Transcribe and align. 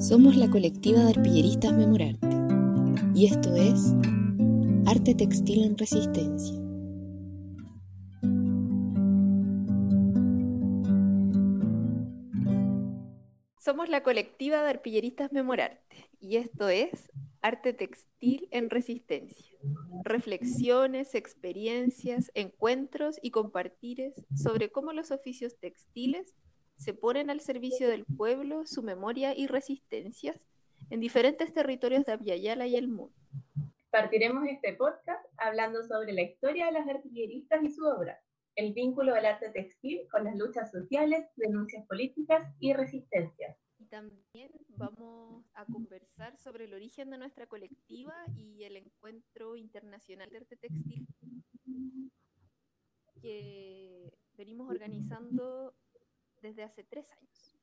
Somos 0.00 0.36
la 0.36 0.48
colectiva 0.48 1.00
de 1.00 1.10
arpilleristas 1.10 1.72
Memorarte 1.72 2.28
y 3.16 3.26
esto 3.26 3.56
es 3.56 3.92
Arte 4.86 5.16
Textil 5.16 5.64
en 5.64 5.76
Resistencia. 5.76 6.54
Somos 13.58 13.88
la 13.88 14.04
colectiva 14.04 14.62
de 14.62 14.70
arpilleristas 14.70 15.32
Memorarte 15.32 16.08
y 16.20 16.36
esto 16.36 16.68
es 16.68 17.10
Arte 17.42 17.72
Textil 17.72 18.46
en 18.52 18.70
Resistencia. 18.70 19.58
Reflexiones, 20.04 21.16
experiencias, 21.16 22.30
encuentros 22.34 23.16
y 23.20 23.32
compartires 23.32 24.14
sobre 24.36 24.70
cómo 24.70 24.92
los 24.92 25.10
oficios 25.10 25.58
textiles 25.58 26.36
se 26.78 26.94
ponen 26.94 27.28
al 27.28 27.40
servicio 27.40 27.88
del 27.88 28.04
pueblo 28.04 28.64
su 28.64 28.82
memoria 28.82 29.36
y 29.36 29.46
resistencias 29.46 30.40
en 30.90 31.00
diferentes 31.00 31.52
territorios 31.52 32.04
de 32.06 32.12
Aviala 32.12 32.66
y 32.66 32.76
el 32.76 32.88
mundo. 32.88 33.14
Partiremos 33.90 34.44
este 34.48 34.74
podcast 34.74 35.24
hablando 35.38 35.82
sobre 35.84 36.12
la 36.12 36.22
historia 36.22 36.66
de 36.66 36.72
las 36.72 36.88
artilleristas 36.88 37.62
y 37.64 37.70
su 37.70 37.84
obra, 37.84 38.18
el 38.54 38.72
vínculo 38.74 39.14
del 39.14 39.26
arte 39.26 39.50
textil 39.50 40.06
con 40.10 40.24
las 40.24 40.36
luchas 40.36 40.70
sociales, 40.70 41.26
denuncias 41.36 41.84
políticas 41.86 42.54
y 42.60 42.72
resistencias. 42.72 43.56
Y 43.78 43.86
también 43.86 44.50
vamos 44.68 45.44
a 45.54 45.64
conversar 45.64 46.36
sobre 46.38 46.64
el 46.64 46.74
origen 46.74 47.10
de 47.10 47.18
nuestra 47.18 47.46
colectiva 47.46 48.14
y 48.36 48.62
el 48.64 48.76
encuentro 48.76 49.56
internacional 49.56 50.30
de 50.30 50.38
arte 50.38 50.56
textil 50.56 51.06
que 53.20 54.12
venimos 54.36 54.70
organizando 54.70 55.74
desde 56.42 56.64
hace 56.64 56.84
tres 56.84 57.10
años. 57.12 57.54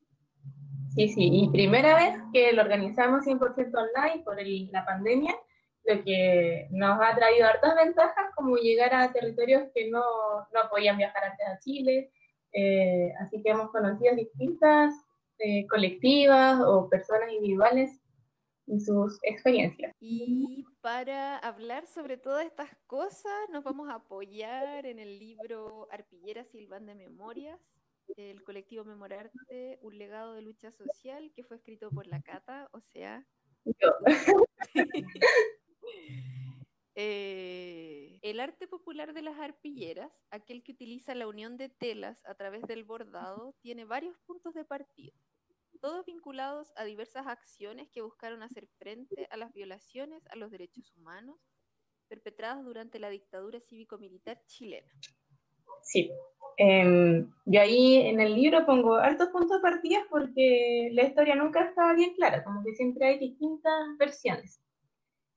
Sí, 0.94 1.08
sí, 1.08 1.28
y 1.30 1.50
primera 1.50 1.94
vez 1.94 2.16
que 2.32 2.52
lo 2.52 2.62
organizamos 2.62 3.26
100% 3.26 3.38
online 3.74 4.24
por 4.24 4.36
la 4.72 4.84
pandemia, 4.84 5.34
lo 5.84 6.02
que 6.02 6.68
nos 6.70 6.98
ha 7.00 7.14
traído 7.14 7.46
hartas 7.46 7.74
ventajas, 7.76 8.34
como 8.34 8.56
llegar 8.56 8.94
a 8.94 9.12
territorios 9.12 9.64
que 9.74 9.90
no, 9.90 10.00
no 10.00 10.70
podían 10.70 10.96
viajar 10.96 11.24
antes 11.24 11.46
a 11.46 11.58
Chile, 11.58 12.10
eh, 12.52 13.12
así 13.20 13.42
que 13.42 13.50
hemos 13.50 13.70
conocido 13.70 14.14
distintas 14.14 14.94
eh, 15.38 15.66
colectivas 15.68 16.60
o 16.64 16.88
personas 16.88 17.30
individuales 17.30 18.00
y 18.66 18.80
sus 18.80 19.18
experiencias. 19.22 19.92
Y 20.00 20.64
para 20.80 21.38
hablar 21.38 21.86
sobre 21.86 22.16
todas 22.16 22.46
estas 22.46 22.70
cosas, 22.86 23.32
nos 23.50 23.62
vamos 23.62 23.88
a 23.90 23.96
apoyar 23.96 24.86
en 24.86 24.98
el 24.98 25.18
libro 25.18 25.88
Arpillera 25.90 26.44
Silván 26.44 26.86
de 26.86 26.94
Memorias, 26.94 27.60
el 28.16 28.42
colectivo 28.44 28.84
Memorarte, 28.84 29.78
un 29.82 29.98
legado 29.98 30.34
de 30.34 30.42
lucha 30.42 30.70
social 30.70 31.32
que 31.34 31.44
fue 31.44 31.56
escrito 31.56 31.90
por 31.90 32.06
la 32.06 32.22
Cata, 32.22 32.68
o 32.72 32.80
sea... 32.80 33.26
Eh, 36.98 38.18
el 38.22 38.40
arte 38.40 38.66
popular 38.66 39.12
de 39.12 39.20
las 39.20 39.38
arpilleras, 39.38 40.10
aquel 40.30 40.62
que 40.62 40.72
utiliza 40.72 41.14
la 41.14 41.28
unión 41.28 41.58
de 41.58 41.68
telas 41.68 42.24
a 42.24 42.34
través 42.34 42.62
del 42.62 42.84
bordado, 42.84 43.54
tiene 43.60 43.84
varios 43.84 44.18
puntos 44.20 44.54
de 44.54 44.64
partida, 44.64 45.12
todos 45.82 46.06
vinculados 46.06 46.72
a 46.74 46.84
diversas 46.84 47.26
acciones 47.26 47.90
que 47.90 48.00
buscaron 48.00 48.42
hacer 48.42 48.66
frente 48.78 49.28
a 49.30 49.36
las 49.36 49.52
violaciones 49.52 50.26
a 50.28 50.36
los 50.36 50.50
derechos 50.50 50.90
humanos 50.96 51.38
perpetradas 52.08 52.64
durante 52.64 52.98
la 52.98 53.10
dictadura 53.10 53.60
cívico-militar 53.60 54.42
chilena. 54.46 54.90
Sí, 55.82 56.10
eh, 56.58 57.24
yo 57.44 57.60
ahí 57.60 58.06
en 58.06 58.20
el 58.20 58.34
libro 58.34 58.64
pongo 58.64 58.96
altos 58.96 59.28
puntos 59.28 59.58
de 59.58 59.62
partida 59.62 59.98
porque 60.08 60.90
la 60.92 61.04
historia 61.04 61.34
nunca 61.34 61.62
está 61.62 61.92
bien 61.92 62.14
clara, 62.14 62.42
como 62.44 62.64
que 62.64 62.74
siempre 62.74 63.06
hay 63.06 63.18
distintas 63.18 63.72
versiones. 63.98 64.60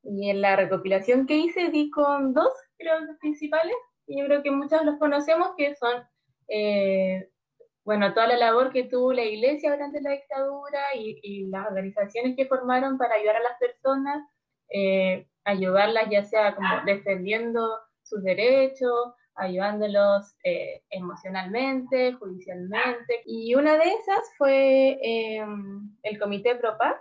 Y 0.04 0.30
en 0.30 0.42
la 0.42 0.56
recopilación 0.56 1.28
que 1.28 1.38
hice 1.38 1.70
di 1.70 1.90
con 1.92 2.34
dos, 2.34 2.54
creo, 2.78 3.00
los 3.02 3.18
principales, 3.18 3.76
y 4.08 4.20
yo 4.20 4.26
creo 4.26 4.44
que 4.44 4.52
muchos 4.52 4.84
los 4.86 4.98
conocemos, 4.98 5.52
que 5.58 5.76
son, 5.76 6.04
eh, 6.48 7.30
bueno, 7.84 8.14
toda 8.14 8.28
la 8.28 8.38
labor 8.38 8.72
que 8.72 8.86
tuvo 8.86 9.12
la 9.14 9.24
iglesia 9.24 9.74
durante 9.74 10.02
la 10.02 10.12
dictadura 10.12 10.80
y, 10.96 11.20
y 11.22 11.48
las 11.48 11.68
organizaciones 11.68 12.36
que 12.38 12.48
formaron 12.48 12.98
para 12.98 13.16
ayudar 13.16 13.36
a 13.36 13.44
las 13.44 13.60
personas, 13.60 14.26
eh, 14.70 15.28
ayudarlas 15.44 16.10
ya 16.10 16.24
sea 16.24 16.56
como 16.56 16.70
defendiendo 16.86 17.78
sus 18.04 18.24
derechos, 18.24 19.14
ayudándolos 19.40 20.36
eh, 20.44 20.84
emocionalmente, 20.90 22.14
judicialmente. 22.14 23.22
Y 23.26 23.56
una 23.56 23.78
de 23.78 23.86
esas 23.94 24.32
fue 24.38 25.00
em, 25.02 25.96
el 26.04 26.20
Comité 26.20 26.56
Pro 26.56 26.78
Paz, 26.78 26.98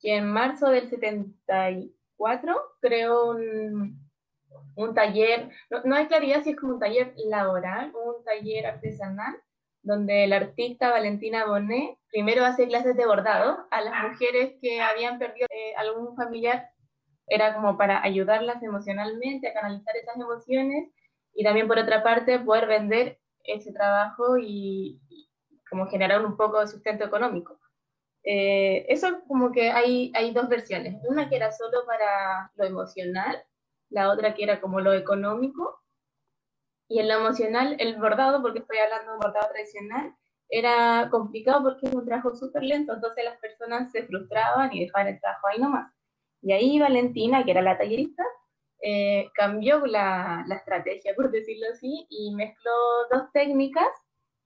que 0.00 0.16
en 0.16 0.26
marzo 0.26 0.70
del 0.70 0.88
74 0.88 2.56
creó 2.80 3.30
un, 3.30 4.04
un 4.76 4.94
taller, 4.94 5.50
no, 5.70 5.82
no, 5.84 5.96
hay 5.96 6.06
claridad 6.06 6.42
si 6.42 6.50
es 6.50 6.56
como 6.56 6.74
un 6.74 6.80
taller 6.80 7.14
laboral 7.26 7.92
un 7.94 8.24
taller 8.24 8.66
artesanal, 8.66 9.36
donde 9.82 10.24
el 10.24 10.32
artista 10.32 10.90
Valentina 10.90 11.46
Bonet 11.46 11.98
primero 12.10 12.44
hace 12.44 12.66
clases 12.66 12.96
de 12.96 13.06
bordado 13.06 13.66
a 13.70 13.80
las 13.82 14.10
mujeres 14.10 14.54
que 14.60 14.80
habían 14.80 15.18
perdido 15.18 15.46
eh, 15.50 15.74
algún 15.76 16.16
familiar, 16.16 16.70
era 17.26 17.54
como 17.54 17.76
para 17.76 18.02
ayudarlas 18.02 18.62
emocionalmente, 18.62 19.48
a 19.48 19.54
canalizar 19.54 19.96
esas 19.96 20.16
emociones 20.16 20.90
y 21.34 21.44
también 21.44 21.68
por 21.68 21.78
otra 21.78 22.02
parte 22.02 22.38
poder 22.38 22.66
vender 22.66 23.18
ese 23.44 23.72
trabajo 23.72 24.38
y, 24.38 25.00
como 25.68 25.86
generar 25.88 26.24
un 26.24 26.36
poco 26.36 26.60
de 26.60 26.68
sustento 26.68 27.04
económico. 27.04 27.58
Eh, 28.22 28.86
eso 28.88 29.20
como 29.26 29.52
que 29.52 29.70
hay, 29.70 30.12
hay 30.14 30.32
dos 30.32 30.48
versiones, 30.48 31.02
una 31.08 31.28
que 31.28 31.36
era 31.36 31.52
solo 31.52 31.84
para 31.84 32.50
lo 32.54 32.64
emocional, 32.64 33.42
la 33.90 34.10
otra 34.10 34.34
que 34.34 34.44
era 34.44 34.60
como 34.60 34.80
lo 34.80 34.92
económico, 34.94 35.80
y 36.88 37.00
en 37.00 37.08
lo 37.08 37.14
emocional 37.14 37.76
el 37.78 37.96
bordado, 37.96 38.40
porque 38.42 38.60
estoy 38.60 38.78
hablando 38.78 39.12
de 39.12 39.18
bordado 39.18 39.48
tradicional, 39.52 40.14
era 40.48 41.08
complicado 41.10 41.62
porque 41.62 41.86
es 41.86 41.94
un 41.94 42.04
trabajo 42.04 42.34
súper 42.34 42.62
lento, 42.62 42.94
entonces 42.94 43.24
las 43.24 43.38
personas 43.38 43.90
se 43.90 44.04
frustraban 44.04 44.72
y 44.72 44.80
dejaban 44.80 45.08
el 45.08 45.20
trabajo 45.20 45.48
ahí 45.48 45.58
nomás. 45.58 45.92
Y 46.42 46.52
ahí 46.52 46.78
Valentina, 46.78 47.44
que 47.44 47.50
era 47.50 47.62
la 47.62 47.78
tallerista, 47.78 48.22
eh, 48.86 49.30
cambió 49.32 49.86
la, 49.86 50.44
la, 50.46 50.56
estrategia, 50.56 51.14
por 51.14 51.30
decirlo 51.30 51.68
así, 51.72 52.06
y 52.10 52.34
mezcló 52.34 52.70
dos 53.10 53.32
técnicas, 53.32 53.88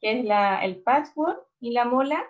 que 0.01 0.21
es 0.21 0.25
la, 0.25 0.65
el 0.65 0.81
patchwork 0.81 1.45
y 1.59 1.73
la 1.73 1.85
mola, 1.85 2.25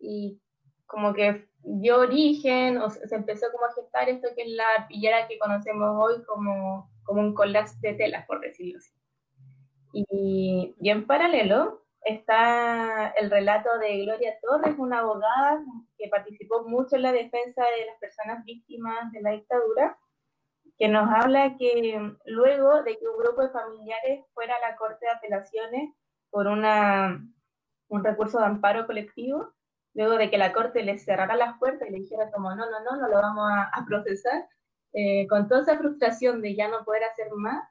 y 0.00 0.40
como 0.86 1.14
que 1.14 1.48
dio 1.62 2.00
origen, 2.00 2.78
o 2.78 2.90
se 2.90 3.14
empezó 3.14 3.46
como 3.52 3.66
a 3.66 3.72
gestar 3.72 4.08
esto 4.08 4.26
que 4.34 4.42
es 4.42 4.48
la 4.48 4.64
arpillera 4.78 5.28
que 5.28 5.38
conocemos 5.38 5.90
hoy 5.96 6.24
como, 6.24 6.90
como 7.04 7.20
un 7.20 7.34
collage 7.34 7.76
de 7.82 7.94
telas, 7.94 8.26
por 8.26 8.40
decirlo 8.40 8.78
así. 8.78 8.90
Y, 9.92 10.74
y 10.80 10.90
en 10.90 11.06
paralelo 11.06 11.84
está 12.02 13.10
el 13.10 13.30
relato 13.30 13.68
de 13.78 14.06
Gloria 14.06 14.34
Torres, 14.42 14.74
una 14.76 14.98
abogada 14.98 15.62
que 15.96 16.08
participó 16.08 16.64
mucho 16.68 16.96
en 16.96 17.02
la 17.02 17.12
defensa 17.12 17.62
de 17.62 17.86
las 17.86 17.98
personas 18.00 18.44
víctimas 18.44 19.12
de 19.12 19.22
la 19.22 19.30
dictadura, 19.30 19.96
que 20.78 20.88
nos 20.88 21.08
habla 21.10 21.56
que 21.58 22.00
luego 22.26 22.82
de 22.82 22.96
que 22.98 23.08
un 23.08 23.18
grupo 23.18 23.42
de 23.42 23.50
familiares 23.50 24.24
fuera 24.32 24.54
a 24.54 24.70
la 24.70 24.76
Corte 24.76 25.06
de 25.06 25.12
Apelaciones 25.12 25.92
por 26.30 26.46
una, 26.46 27.20
un 27.88 28.04
recurso 28.04 28.38
de 28.38 28.46
amparo 28.46 28.86
colectivo, 28.86 29.52
luego 29.94 30.16
de 30.16 30.30
que 30.30 30.38
la 30.38 30.52
Corte 30.52 30.82
les 30.82 31.04
cerrara 31.04 31.34
las 31.34 31.58
puertas 31.58 31.88
y 31.88 31.92
le 31.92 31.98
dijera 31.98 32.30
como 32.30 32.54
no, 32.54 32.70
no, 32.70 32.80
no, 32.84 32.96
no 32.96 33.08
lo 33.08 33.16
vamos 33.16 33.50
a, 33.50 33.64
a 33.64 33.84
procesar, 33.86 34.48
eh, 34.92 35.26
con 35.28 35.48
toda 35.48 35.62
esa 35.62 35.78
frustración 35.78 36.40
de 36.40 36.54
ya 36.54 36.68
no 36.68 36.84
poder 36.84 37.04
hacer 37.04 37.28
más, 37.32 37.68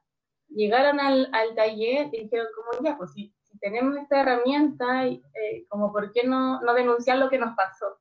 llegaron 0.50 1.00
al, 1.00 1.30
al 1.34 1.56
taller 1.56 2.10
y 2.12 2.24
dijeron 2.24 2.48
como 2.56 2.84
ya, 2.84 2.98
pues 2.98 3.14
si, 3.14 3.34
si 3.44 3.58
tenemos 3.60 3.96
esta 3.98 4.22
herramienta, 4.22 5.08
eh, 5.08 5.66
como 5.70 5.92
por 5.92 6.12
qué 6.12 6.28
no, 6.28 6.62
no 6.62 6.74
denunciar 6.74 7.18
lo 7.18 7.30
que 7.30 7.40
nos 7.40 7.56
pasó. 7.56 7.98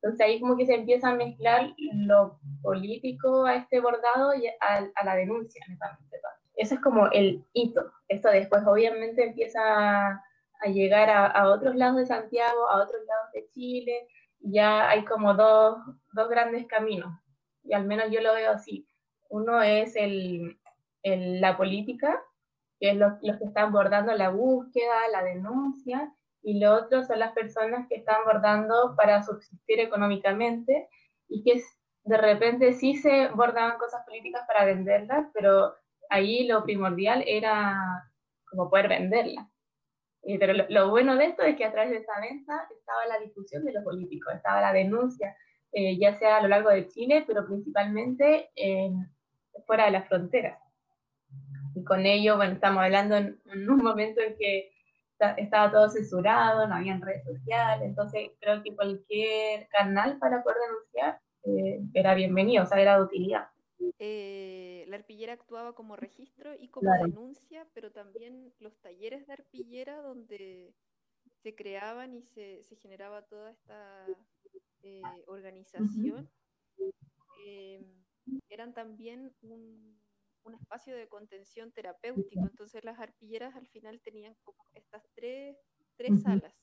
Entonces 0.00 0.26
ahí 0.26 0.40
como 0.40 0.56
que 0.56 0.66
se 0.66 0.74
empieza 0.74 1.08
a 1.10 1.14
mezclar 1.14 1.74
lo 1.94 2.38
político 2.62 3.44
a 3.46 3.56
este 3.56 3.80
bordado 3.80 4.34
y 4.34 4.46
a, 4.46 5.04
la 5.04 5.14
denuncia 5.14 5.64
netamente. 5.68 6.16
Eso 6.54 6.74
es 6.74 6.80
como 6.80 7.06
el 7.12 7.44
hito. 7.52 7.92
Esto 8.08 8.30
después 8.30 8.62
obviamente 8.66 9.24
empieza 9.24 9.60
a, 9.60 10.66
llegar 10.66 11.08
a, 11.08 11.48
otros 11.50 11.76
lados 11.76 11.98
de 11.98 12.06
Santiago, 12.06 12.68
a 12.68 12.82
otros 12.82 13.00
lados 13.06 13.32
de 13.32 13.48
Chile. 13.50 14.08
Ya 14.40 14.88
hay 14.88 15.04
como 15.04 15.34
dos, 15.34 15.78
dos 16.12 16.28
grandes 16.28 16.66
caminos. 16.66 17.12
Y 17.62 17.74
al 17.74 17.86
menos 17.86 18.10
yo 18.10 18.20
lo 18.20 18.34
veo 18.34 18.50
así. 18.50 18.88
Uno 19.28 19.62
es 19.62 19.94
el, 19.94 20.58
la 21.02 21.56
política, 21.56 22.20
que 22.80 22.90
es 22.90 22.96
los, 22.96 23.12
los 23.22 23.36
que 23.38 23.44
están 23.44 23.66
abordando 23.68 24.12
la 24.14 24.30
búsqueda, 24.30 25.08
la 25.12 25.22
denuncia, 25.22 26.12
y 26.42 26.58
lo 26.58 26.74
otro 26.74 27.04
son 27.04 27.18
las 27.18 27.32
personas 27.32 27.86
que 27.88 27.96
están 27.96 28.24
bordando 28.24 28.94
para 28.96 29.22
subsistir 29.22 29.80
económicamente 29.80 30.88
y 31.28 31.42
que 31.42 31.60
de 32.08 32.16
repente 32.16 32.72
sí 32.72 32.96
se 32.96 33.28
bordaban 33.28 33.78
cosas 33.78 34.04
políticas 34.06 34.42
para 34.46 34.64
venderlas, 34.64 35.26
pero 35.34 35.74
ahí 36.08 36.46
lo 36.46 36.64
primordial 36.64 37.22
era 37.26 38.10
como 38.50 38.70
poder 38.70 38.88
venderlas. 38.88 39.46
Eh, 40.22 40.38
pero 40.38 40.52
lo, 40.68 40.90
bueno 40.90 41.16
de 41.16 41.26
esto 41.26 41.42
es 41.42 41.56
que 41.56 41.64
a 41.64 41.72
través 41.72 41.90
de 41.90 41.98
esa 41.98 42.18
venta 42.20 42.66
estaba 42.76 43.06
la 43.06 43.18
discusión 43.18 43.64
de 43.64 43.72
los 43.72 43.84
políticos, 43.84 44.34
estaba 44.34 44.60
la 44.60 44.72
denuncia, 44.72 45.36
eh, 45.72 45.98
ya 45.98 46.14
sea 46.14 46.38
a 46.38 46.42
lo 46.42 46.48
largo 46.48 46.70
de 46.70 46.88
Chile, 46.88 47.24
pero 47.26 47.46
principalmente 47.46 48.50
fuera 49.66 49.84
de 49.84 49.90
las 49.90 50.08
fronteras. 50.08 50.58
Y 51.74 51.84
con 51.84 52.06
ello, 52.06 52.36
bueno, 52.36 52.54
estamos 52.54 52.82
hablando 52.82 53.16
en, 53.16 53.38
un 53.68 53.76
momento 53.76 54.20
en 54.22 54.34
que 54.36 54.70
estaba 55.36 55.70
todo 55.70 55.90
censurado, 55.90 56.66
no 56.66 56.74
había 56.74 56.98
redes 56.98 57.24
sociales, 57.24 57.82
entonces 57.86 58.30
creo 58.40 58.62
que 58.62 58.74
cualquier 58.74 59.68
canal 59.68 60.18
para 60.18 60.42
poder 60.42 60.58
denunciar 60.68 61.20
eh, 61.44 61.80
era 61.94 62.14
bienvenido, 62.14 62.64
o 62.64 62.66
sea, 62.66 62.80
era 62.80 62.98
de 62.98 63.04
utilidad. 63.04 63.48
Eh, 63.98 64.84
la 64.88 64.96
arpillera 64.96 65.32
actuaba 65.32 65.74
como 65.74 65.96
registro 65.96 66.54
y 66.54 66.68
como 66.68 66.90
denuncia, 66.92 67.66
pero 67.74 67.92
también 67.92 68.52
los 68.58 68.78
talleres 68.80 69.26
de 69.26 69.34
arpillera 69.34 70.02
donde 70.02 70.74
se 71.42 71.54
creaban 71.54 72.14
y 72.14 72.22
se, 72.22 72.64
se 72.64 72.76
generaba 72.76 73.22
toda 73.22 73.50
esta 73.52 74.06
eh, 74.82 75.02
organización, 75.26 76.28
em, 77.44 77.84
eran 78.48 78.74
también 78.74 79.32
un, 79.42 80.00
un, 80.42 80.54
espacio 80.54 80.96
de 80.96 81.08
contención 81.08 81.70
terapéutico. 81.72 82.46
Entonces 82.46 82.84
las 82.84 82.98
arpilleras 82.98 83.54
al 83.54 83.66
final 83.68 84.00
tenían 84.00 84.34
como 84.42 84.64
estas 84.74 85.02
tres, 85.14 85.56
tres 85.96 86.22
salas. 86.22 86.54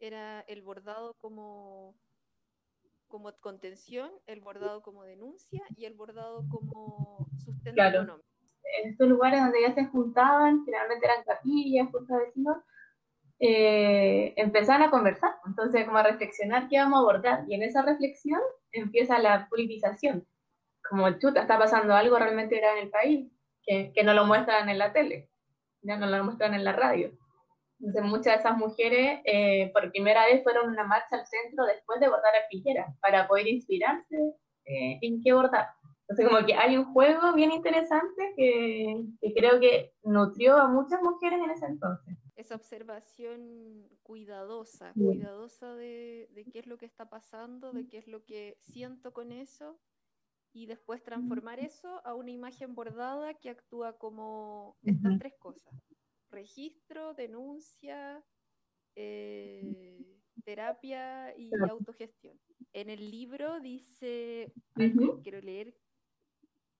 Era 0.00 0.40
el 0.42 0.62
bordado 0.62 1.14
como 1.14 1.96
como 3.12 3.30
contención, 3.40 4.10
el 4.26 4.40
bordado 4.40 4.80
como 4.80 5.04
denuncia 5.04 5.62
y 5.76 5.84
el 5.84 5.92
bordado 5.92 6.46
como 6.48 7.28
sustento 7.44 7.84
económico. 7.84 8.26
En 8.80 8.88
estos 8.88 9.06
lugares 9.06 9.42
donde 9.42 9.60
ya 9.60 9.74
se 9.74 9.84
juntaban, 9.84 10.64
generalmente 10.64 11.04
eran 11.04 11.22
capillas, 11.22 11.90
juntas 11.90 12.18
vecinos, 12.20 12.56
eh, 13.38 14.32
empezaban 14.38 14.84
a 14.84 14.90
conversar, 14.90 15.34
entonces 15.46 15.84
como 15.84 15.98
a 15.98 16.04
reflexionar 16.04 16.70
qué 16.70 16.78
vamos 16.78 16.96
a 16.96 17.02
abordar, 17.02 17.44
y 17.46 17.54
en 17.54 17.64
esa 17.64 17.82
reflexión 17.82 18.40
empieza 18.70 19.18
la 19.18 19.46
politización, 19.50 20.26
como 20.88 21.10
chuta, 21.18 21.42
está 21.42 21.58
pasando 21.58 21.94
algo 21.94 22.18
realmente 22.18 22.56
grave 22.56 22.78
en 22.78 22.84
el 22.86 22.90
país, 22.90 23.30
que, 23.62 23.92
que 23.94 24.04
no 24.04 24.14
lo 24.14 24.24
muestran 24.24 24.70
en 24.70 24.78
la 24.78 24.94
tele, 24.94 25.28
ya 25.82 25.98
no 25.98 26.06
lo 26.06 26.24
muestran 26.24 26.54
en 26.54 26.64
la 26.64 26.72
radio. 26.72 27.12
Entonces 27.82 28.04
muchas 28.04 28.34
de 28.34 28.40
esas 28.40 28.56
mujeres 28.56 29.20
eh, 29.24 29.70
por 29.72 29.90
primera 29.90 30.24
vez 30.26 30.42
fueron 30.44 30.68
a 30.68 30.72
una 30.72 30.84
marcha 30.84 31.16
al 31.16 31.26
centro 31.26 31.64
después 31.66 31.98
de 31.98 32.08
bordar 32.08 32.32
arpillera, 32.44 32.94
para 33.00 33.26
poder 33.26 33.48
inspirarse 33.48 34.16
eh, 34.66 34.98
en 35.02 35.20
qué 35.20 35.32
bordar. 35.32 35.66
Entonces 36.02 36.28
como 36.28 36.46
que 36.46 36.54
hay 36.54 36.76
un 36.76 36.92
juego 36.92 37.32
bien 37.32 37.50
interesante 37.50 38.34
que, 38.36 39.04
que, 39.20 39.34
creo 39.34 39.58
que 39.58 39.94
nutrió 40.04 40.58
a 40.58 40.68
muchas 40.68 41.02
mujeres 41.02 41.40
en 41.42 41.50
ese 41.50 41.66
entonces. 41.66 42.16
Esa 42.36 42.54
observación 42.54 43.88
cuidadosa, 44.04 44.92
cuidadosa 44.94 45.74
de, 45.74 46.28
de 46.32 46.44
qué 46.44 46.60
es 46.60 46.66
lo 46.66 46.78
que 46.78 46.86
está 46.86 47.10
pasando, 47.10 47.72
de 47.72 47.88
qué 47.88 47.98
es 47.98 48.06
lo 48.06 48.24
que 48.24 48.56
siento 48.60 49.12
con 49.12 49.32
eso, 49.32 49.80
y 50.52 50.66
después 50.66 51.02
transformar 51.02 51.58
eso 51.58 52.00
a 52.04 52.14
una 52.14 52.30
imagen 52.30 52.74
bordada 52.74 53.34
que 53.34 53.50
actúa 53.50 53.98
como 53.98 54.76
estas 54.84 55.18
tres 55.18 55.34
cosas 55.38 55.74
registro, 56.32 57.14
denuncia, 57.14 58.24
eh, 58.96 60.04
terapia 60.44 61.36
y 61.36 61.50
autogestión. 61.68 62.38
En 62.72 62.90
el 62.90 63.10
libro 63.10 63.60
dice, 63.60 64.52
quiero 65.22 65.40
leer, 65.40 65.74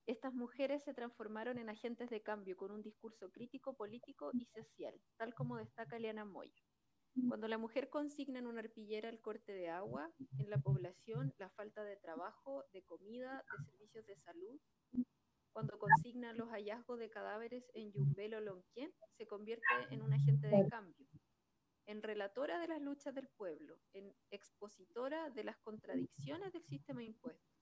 estas 0.07 0.35
mujeres 0.35 0.83
se 0.83 0.95
transformaron 0.95 1.59
en 1.59 1.69
agentes 1.69 2.11
de 2.11 2.23
cambio 2.23 2.57
con 2.57 2.73
un 2.73 2.83
discurso 2.83 3.31
crítico, 3.31 3.77
político 3.77 4.31
y 4.33 4.47
social, 4.47 4.95
tal 5.17 5.35
como 5.35 5.57
destaca 5.57 5.97
Eliana 5.97 6.25
Moya. 6.25 6.63
Cuando 7.29 7.47
la 7.47 7.59
mujer 7.59 7.91
consigna 7.91 8.39
en 8.39 8.47
una 8.47 8.61
arpillera 8.61 9.11
el 9.11 9.21
corte 9.21 9.53
de 9.53 9.69
agua 9.69 10.11
en 10.39 10.49
la 10.49 10.57
población, 10.57 11.35
la 11.39 11.51
falta 11.51 11.85
de 11.85 11.97
trabajo, 11.97 12.65
de 12.73 12.83
comida, 12.83 13.45
de 13.51 13.65
servicios 13.67 14.07
de 14.07 14.17
salud, 14.17 14.59
cuando 15.53 15.79
consigna 15.79 16.33
los 16.33 16.49
hallazgos 16.49 16.99
de 16.99 17.11
cadáveres 17.11 17.71
en 17.75 17.93
Yumbel 17.93 18.35
o 18.35 18.41
Lonquien, 18.41 18.93
se 19.17 19.27
convierte 19.27 19.65
en 19.91 20.03
un 20.03 20.13
agente 20.13 20.49
de 20.49 20.69
cambio, 20.69 21.07
en 21.87 22.03
relatora 22.03 22.59
de 22.59 22.69
las 22.69 22.81
luchas 22.81 23.15
del 23.15 23.29
pueblo, 23.37 23.79
en 23.93 24.15
expositora 24.31 25.31
de 25.31 25.45
las 25.45 25.59
contradicciones 25.59 26.53
del 26.53 26.65
sistema 26.65 27.03
impuesto. 27.03 27.53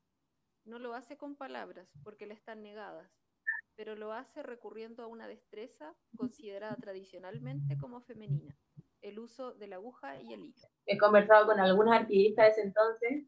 No 0.65 0.79
lo 0.79 0.95
hace 0.95 1.17
con 1.17 1.37
palabras, 1.37 1.89
porque 2.05 2.27
le 2.27 2.35
están 2.35 2.63
negadas, 2.63 3.11
pero 3.77 3.97
lo 3.97 4.13
hace 4.13 4.43
recurriendo 4.43 5.03
a 5.03 5.07
una 5.07 5.27
destreza 5.27 5.97
considerada 6.17 6.77
tradicionalmente 6.77 7.79
como 7.79 8.03
femenina, 8.03 8.57
el 9.01 9.19
uso 9.19 9.55
de 9.55 9.67
la 9.67 9.77
aguja 9.77 10.21
y 10.21 10.35
el 10.35 10.45
hilo. 10.45 10.69
He 10.87 10.99
conversado 10.99 11.47
con 11.47 11.59
algunos 11.59 11.95
artistas 11.95 12.45
de 12.45 12.51
ese 12.51 12.63
entonces 12.63 13.25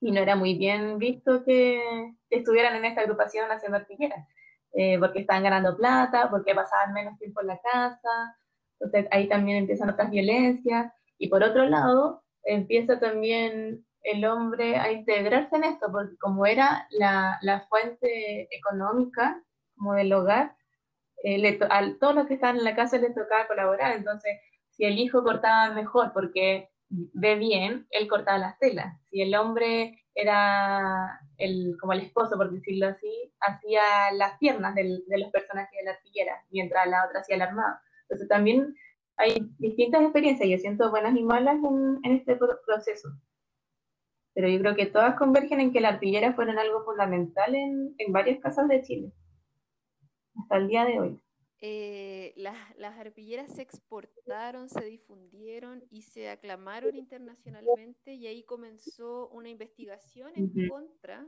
y 0.00 0.10
no 0.10 0.20
era 0.20 0.36
muy 0.36 0.54
bien 0.54 0.98
visto 0.98 1.44
que, 1.44 2.14
estuvieran 2.30 2.76
en 2.76 2.84
esta 2.84 3.00
agrupación 3.00 3.50
haciendo 3.50 3.78
artilleras, 3.78 4.26
eh, 4.72 4.98
porque 5.00 5.20
estaban 5.20 5.42
ganando 5.42 5.76
plata, 5.76 6.30
porque 6.30 6.54
pasaban 6.54 6.92
menos 6.92 7.18
tiempo 7.18 7.40
en 7.40 7.48
la 7.48 7.60
casa, 7.60 8.38
entonces 8.78 9.08
ahí 9.10 9.28
también 9.28 9.58
empiezan 9.58 9.90
otras 9.90 10.10
violencias, 10.10 10.92
y 11.18 11.28
por 11.28 11.42
otro 11.42 11.64
lado, 11.66 12.22
empieza 12.44 13.00
también 13.00 13.84
el 14.02 14.24
hombre 14.24 14.76
a 14.76 14.92
integrarse 14.92 15.56
en 15.56 15.64
esto, 15.64 15.90
porque 15.90 16.16
como 16.18 16.46
era 16.46 16.86
la, 16.90 17.38
la 17.42 17.62
fuente 17.68 18.48
económica, 18.56 19.42
como 19.76 19.94
del 19.94 20.12
hogar, 20.12 20.54
eh, 21.22 21.58
a 21.68 21.98
todos 21.98 22.14
los 22.14 22.26
que 22.26 22.34
estaban 22.34 22.56
en 22.56 22.64
la 22.64 22.76
casa 22.76 22.96
les 22.96 23.14
tocaba 23.14 23.46
colaborar, 23.48 23.96
entonces 23.96 24.38
si 24.70 24.84
el 24.84 24.98
hijo 24.98 25.22
cortaba 25.22 25.74
mejor 25.74 26.12
porque 26.14 26.70
ve 26.90 27.36
bien, 27.36 27.86
él 27.90 28.08
cortaba 28.08 28.38
las 28.38 28.58
telas. 28.58 29.00
Si 29.10 29.22
el 29.22 29.34
hombre 29.34 30.04
era 30.14 31.20
el, 31.38 31.76
como 31.80 31.92
el 31.92 32.00
esposo, 32.00 32.36
por 32.36 32.50
decirlo 32.50 32.88
así, 32.88 33.32
hacía 33.40 34.12
las 34.14 34.38
piernas 34.38 34.74
de 34.74 35.02
los 35.06 35.30
personajes 35.30 35.70
de 35.78 35.84
la 35.84 35.92
artillera, 35.92 36.44
mientras 36.50 36.86
la 36.88 37.06
otra 37.06 37.20
hacía 37.20 37.36
el 37.36 37.42
armado. 37.42 37.76
Entonces 38.02 38.28
también 38.28 38.74
hay 39.16 39.38
distintas 39.58 40.02
experiencias, 40.02 40.48
yo 40.48 40.58
siento 40.58 40.90
buenas 40.90 41.16
y 41.16 41.22
malas 41.22 41.56
en, 41.56 42.00
en 42.02 42.16
este 42.18 42.36
proceso. 42.36 43.08
Pero 44.34 44.48
yo 44.48 44.58
creo 44.60 44.74
que 44.74 44.86
todas 44.86 45.16
convergen 45.16 45.60
en 45.60 45.72
que 45.72 45.80
la 45.80 45.90
artillera 45.90 46.32
fueron 46.32 46.58
algo 46.58 46.84
fundamental 46.84 47.54
en, 47.54 47.94
en 47.98 48.12
varias 48.12 48.40
casas 48.40 48.68
de 48.68 48.82
Chile, 48.82 49.12
hasta 50.40 50.56
el 50.56 50.68
día 50.68 50.84
de 50.84 51.00
hoy. 51.00 51.22
Eh, 51.62 52.32
las, 52.36 52.56
las, 52.78 52.98
arpilleras 52.98 53.52
se 53.52 53.60
exportaron, 53.60 54.70
se 54.70 54.82
difundieron 54.82 55.84
y 55.90 56.02
se 56.02 56.30
aclamaron 56.30 56.96
internacionalmente 56.96 58.14
y 58.14 58.26
ahí 58.26 58.44
comenzó 58.44 59.28
una 59.28 59.50
investigación 59.50 60.32
en 60.36 60.68
contra 60.68 61.26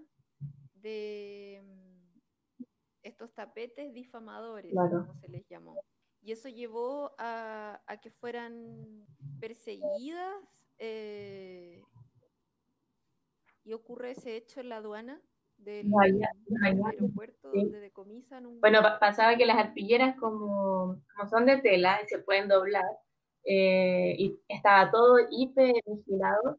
de 0.74 1.60
mm, 1.62 2.64
estos 3.02 3.34
tapetes 3.34 3.92
difamadores, 3.92 4.72
como 4.74 5.14
se 5.20 5.28
les 5.28 5.46
llamó. 5.48 5.78
Y 6.22 6.32
eso 6.32 6.48
llevó 6.48 7.14
a, 7.18 7.82
a 7.86 7.96
que 7.98 8.10
fueran 8.10 9.06
perseguidas 9.38 10.34
eh, 10.78 11.82
y 13.64 13.72
ocurre 13.72 14.12
ese 14.12 14.36
hecho 14.36 14.60
en 14.60 14.68
la 14.68 14.76
aduana 14.78 15.20
del, 15.64 15.90
aeropuerto 16.62 17.50
donde 17.52 17.80
decomisan 17.80 18.46
un... 18.46 18.60
Bueno, 18.60 18.80
pasaba 19.00 19.36
que 19.36 19.46
las 19.46 19.58
arpilleras 19.58 20.16
como, 20.16 21.00
como 21.14 21.28
son 21.28 21.46
de 21.46 21.58
tela 21.58 22.00
y 22.02 22.08
se 22.08 22.18
pueden 22.18 22.48
doblar, 22.48 22.84
eh, 23.44 24.14
y 24.18 24.38
estaba 24.48 24.90
todo 24.90 25.16
hiper 25.30 25.74
vigilado, 25.86 26.58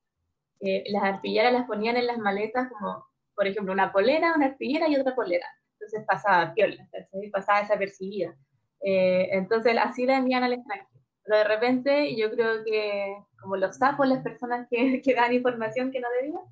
eh, 0.60 0.84
las 0.88 1.04
arpilleras 1.04 1.54
las 1.54 1.68
ponían 1.68 1.98
en 1.98 2.08
las 2.08 2.18
maletas 2.18 2.70
como, 2.72 3.06
por 3.36 3.48
ejemplo, 3.48 3.74
una 3.74 3.92
polera, 3.92 4.34
una 4.36 4.48
arpillera 4.48 4.88
y 4.88 4.96
otra 4.96 5.16
polera. 5.16 5.46
Entonces 5.74 6.06
pasaba 6.08 6.54
piola, 6.54 6.88
pasaba 7.32 7.60
desapercibida. 7.62 8.36
Eh, 8.82 9.30
entonces 9.32 9.76
así 9.82 10.06
la 10.06 10.18
envían 10.18 10.44
al 10.44 10.54
extranjero. 10.54 10.90
Pero 11.24 11.38
de 11.38 11.44
repente 11.44 12.16
yo 12.16 12.30
creo 12.32 12.64
que 12.64 13.16
como 13.40 13.58
los 13.58 13.78
sapos, 13.78 14.08
las 14.08 14.24
personas 14.24 14.68
que, 14.70 15.02
que 15.04 15.14
dan 15.14 15.34
información 15.34 15.92
que 15.92 16.00
no 16.00 16.08
debían, 16.22 16.44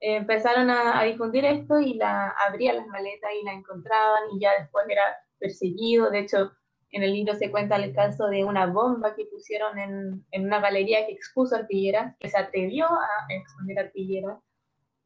empezaron 0.00 0.70
a, 0.70 1.02
difundir 1.04 1.44
esto 1.44 1.80
y 1.80 1.94
la 1.94 2.34
abrían 2.48 2.76
las 2.76 2.86
maletas 2.86 3.30
y 3.40 3.44
la 3.44 3.52
encontraban 3.52 4.22
y 4.34 4.40
ya 4.40 4.50
después 4.58 4.86
era 4.88 5.02
perseguido. 5.38 6.10
De 6.10 6.20
hecho, 6.20 6.52
en 6.90 7.02
el 7.02 7.12
libro 7.12 7.34
se 7.34 7.50
cuenta 7.50 7.76
el 7.76 7.94
caso 7.94 8.26
de 8.28 8.44
una 8.44 8.66
bomba 8.66 9.14
que 9.14 9.26
pusieron 9.26 9.78
en, 9.78 10.24
en 10.30 10.44
una 10.44 10.60
galería 10.60 11.06
que 11.06 11.12
expuso 11.12 11.56
artilleras, 11.56 12.16
que 12.18 12.28
se 12.28 12.38
atrevió 12.38 12.86
a 12.86 13.26
exponer 13.28 13.78
artilleras. 13.78 14.38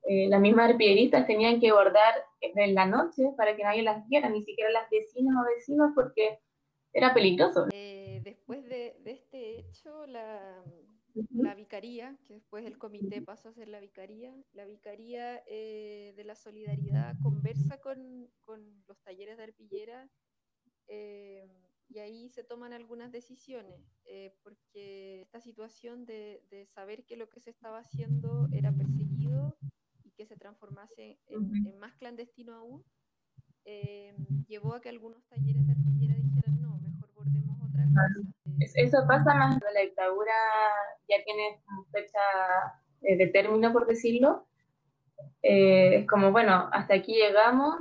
Eh, 0.04 0.28
las 0.28 0.40
mismas 0.40 0.70
arpilleristas 0.70 1.26
tenían 1.26 1.60
que 1.60 1.72
bordar 1.72 2.14
en 2.40 2.74
la 2.74 2.86
noche 2.86 3.32
para 3.36 3.54
que 3.54 3.62
nadie 3.62 3.82
las 3.82 4.06
viera, 4.08 4.28
ni 4.28 4.42
siquiera 4.42 4.70
las 4.70 4.88
vecinas 4.90 5.34
o 5.36 5.54
vecinos, 5.54 5.92
porque 5.94 6.38
era 6.92 7.12
peligroso. 7.12 7.66
Eh, 7.72 8.20
después 8.24 8.64
de, 8.64 8.96
de, 9.04 9.12
este 9.12 9.58
hecho, 9.60 10.06
la, 10.06 10.64
la 11.30 11.54
vicaría, 11.54 12.16
que 12.26 12.34
después 12.34 12.64
el 12.64 12.78
comité 12.78 13.22
pasó 13.22 13.48
a 13.48 13.52
ser 13.52 13.68
la 13.68 13.80
vicaría. 13.80 14.34
La 14.52 14.64
vicaría 14.64 15.42
eh, 15.46 16.12
de 16.16 16.24
la 16.24 16.34
solidaridad 16.34 17.16
conversa 17.22 17.78
con, 17.80 18.28
con, 18.42 18.84
los 18.86 19.00
talleres 19.02 19.36
de 19.36 19.44
arpillera 19.44 20.08
eh, 20.88 21.48
y 21.88 21.98
ahí 21.98 22.28
se 22.28 22.44
toman 22.44 22.72
algunas 22.72 23.10
decisiones, 23.10 23.80
eh, 24.04 24.34
porque 24.42 25.22
esta 25.22 25.40
situación 25.40 26.04
de, 26.04 26.44
de, 26.50 26.66
saber 26.66 27.04
que 27.04 27.16
lo 27.16 27.28
que 27.28 27.40
se 27.40 27.50
estaba 27.50 27.80
haciendo 27.80 28.48
era 28.52 28.72
perseguido 28.72 29.56
y 30.04 30.10
que 30.12 30.26
se 30.26 30.36
transformase 30.36 31.18
en, 31.26 31.66
en 31.66 31.78
más 31.78 31.94
clandestino 31.96 32.54
aún, 32.54 32.84
llevó 34.46 34.74
a 34.74 34.80
que 34.80 34.88
algunos 34.88 35.24
talleres 35.28 35.66
de 35.66 35.72
artillería 35.72 36.16
dijeran, 36.16 36.60
no, 36.60 36.78
mejor 36.78 37.12
bordemos 37.14 37.60
otra 37.62 37.84
cosa. 37.84 38.39
Eso 38.60 38.98
pasa 39.08 39.34
más 39.34 39.58
cuando 39.58 39.66
la 39.74 39.80
dictadura 39.80 40.34
ya 41.08 41.16
tiene 41.24 41.60
fecha 41.92 42.20
eh, 43.02 43.16
de 43.16 43.26
término, 43.28 43.72
por 43.72 43.86
decirlo. 43.86 44.46
es 45.42 46.06
como, 46.06 46.32
bueno, 46.32 46.68
hasta 46.72 46.94
aquí 46.94 47.14
llegamos, 47.14 47.80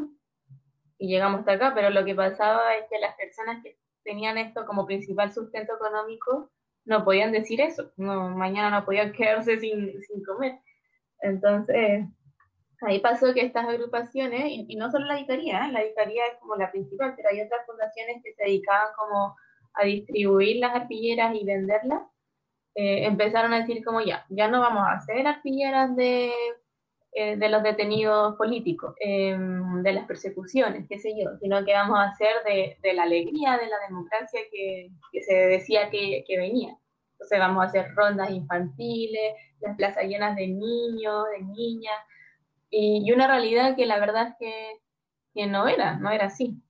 y 0.99 1.07
llegamos 1.07 1.39
hasta 1.39 1.53
acá, 1.53 1.71
pero 1.73 1.89
lo 1.89 2.03
que 2.03 2.13
pasaba 2.13 2.75
es 2.75 2.85
que 2.89 2.99
las 2.99 3.15
personas 3.15 3.63
que 3.63 3.79
tenían 4.03 4.37
esto 4.37 4.65
como 4.65 4.85
principal 4.85 5.31
sustento 5.31 5.73
económico 5.75 6.51
no 6.85 7.05
podían 7.05 7.31
decir 7.31 7.61
eso, 7.61 7.91
no, 7.95 8.29
mañana 8.29 8.69
no 8.69 8.85
podían 8.85 9.11
quedarse 9.13 9.57
sin, 9.59 9.99
sin 10.01 10.23
comer. 10.23 10.59
Entonces, 11.21 12.05
ahí 12.81 12.99
pasó 12.99 13.33
que 13.33 13.45
estas 13.45 13.65
agrupaciones, 13.65 14.43
y, 14.47 14.75
no 14.75 14.91
solo 14.91 15.05
la 15.05 15.15
Vicaría, 15.15 15.65
¿eh? 15.65 15.71
la 15.71 15.83
Vicaría 15.83 16.25
es 16.27 16.39
como 16.39 16.55
la 16.55 16.69
principal, 16.69 17.13
pero 17.15 17.29
hay 17.29 17.41
otras 17.41 17.65
fundaciones 17.65 18.21
que 18.23 18.33
se 18.33 18.43
dedicaban 18.43 18.93
como 18.97 19.35
a 19.73 19.85
distribuir 19.85 20.57
las 20.57 20.75
arpilleras 20.75 21.35
y 21.35 21.45
venderlas, 21.45 22.01
eh, 22.75 23.05
empezaron 23.05 23.53
a 23.53 23.59
decir 23.59 23.83
como 23.83 24.01
ya, 24.01 24.25
ya 24.29 24.47
no 24.47 24.59
vamos 24.61 24.83
a 24.87 24.93
hacer 24.93 25.25
arpilleras 25.27 25.95
de 25.95 26.31
eh, 27.11 27.37
de 27.37 27.49
los 27.49 27.63
detenidos 27.63 28.35
políticos, 28.35 28.93
em, 28.99 29.81
de 29.81 29.93
las 29.93 30.05
persecuciones, 30.05 30.85
qué 30.87 30.99
sé 30.99 31.15
yo, 31.19 31.31
sino 31.41 31.65
que 31.65 31.73
vamos 31.73 31.97
a 31.97 32.03
hacer 32.03 32.35
de, 32.45 32.77
de 32.83 32.93
la 32.93 33.03
alegría 33.03 33.57
de 33.57 33.67
la 33.67 33.79
democracia 33.87 34.39
que, 34.51 34.91
que 35.11 35.23
se 35.23 35.33
decía 35.33 35.89
que, 35.89 36.23
que, 36.27 36.37
venía. 36.37 36.77
Entonces 37.13 37.39
vamos 37.39 37.63
a 37.63 37.67
hacer 37.67 37.95
rondas 37.95 38.29
infantiles, 38.29 39.33
las 39.59 39.75
plazas 39.75 40.03
llenas 40.03 40.35
de 40.35 40.47
niños, 40.49 41.25
de 41.35 41.45
niñas, 41.45 41.97
y, 42.69 43.01
y 43.03 43.11
una 43.11 43.25
realidad 43.25 43.75
que 43.75 43.87
la 43.87 43.99
verdad 43.99 44.27
es 44.27 44.35
que, 44.39 44.53
que 45.33 45.47
no 45.47 45.67
era, 45.67 45.97
no 45.97 46.11
era 46.11 46.27
así. 46.27 46.61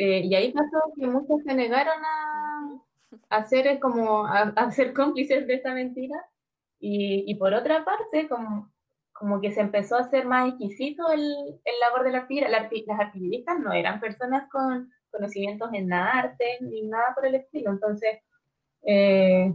Eh, 0.00 0.20
y 0.24 0.34
ahí 0.34 0.52
pasó 0.52 0.92
que 0.96 1.06
muchos 1.08 1.42
se 1.42 1.54
negaron 1.54 2.04
a, 2.04 2.80
a 3.30 3.44
ser 3.44 3.80
como 3.80 4.26
a, 4.26 4.42
a, 4.54 4.70
ser 4.70 4.92
cómplices 4.92 5.46
de 5.46 5.54
esta 5.54 5.74
mentira 5.74 6.16
y, 6.78 7.24
y 7.26 7.34
por 7.34 7.52
otra 7.54 7.84
parte 7.84 8.28
como 8.28 8.70
como 9.18 9.40
que 9.40 9.50
se 9.50 9.60
empezó 9.60 9.96
a 9.96 10.02
hacer 10.02 10.26
más 10.26 10.48
exquisito 10.48 11.10
el, 11.10 11.20
el 11.20 11.80
labor 11.80 12.04
de 12.04 12.12
la 12.12 12.18
artillería. 12.18 12.50
las 12.50 13.00
artilleristas 13.00 13.58
no 13.58 13.72
eran 13.72 14.00
personas 14.00 14.48
con 14.48 14.90
conocimientos 15.10 15.70
en 15.72 15.92
arte 15.92 16.58
ni 16.60 16.82
nada 16.82 17.14
por 17.14 17.26
el 17.26 17.34
estilo. 17.34 17.70
Entonces, 17.70 18.20
eh, 18.82 19.52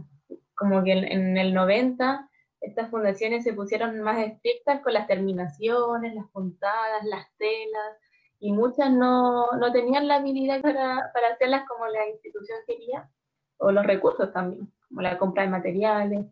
como 0.54 0.84
que 0.84 0.92
en, 0.92 1.38
el 1.38 1.54
90 1.54 2.28
estas 2.60 2.90
fundaciones 2.90 3.44
se 3.44 3.54
pusieron 3.54 4.00
más 4.00 4.18
estrictas 4.18 4.80
con 4.82 4.92
las 4.92 5.06
terminaciones, 5.06 6.14
las 6.14 6.28
puntadas, 6.30 7.04
las 7.04 7.26
telas, 7.38 7.98
y 8.44 8.52
muchas 8.52 8.92
no, 8.92 9.50
no 9.52 9.72
tenían 9.72 10.06
la 10.06 10.16
habilidad 10.16 10.60
para, 10.60 11.10
para 11.14 11.28
hacerlas 11.28 11.66
como 11.66 11.86
la 11.86 12.08
institución 12.08 12.58
quería, 12.66 13.10
o 13.56 13.72
los 13.72 13.86
recursos 13.86 14.32
también, 14.32 14.70
como 14.88 15.00
la 15.00 15.16
compra 15.18 15.44
de 15.44 15.48
materiales 15.48 16.26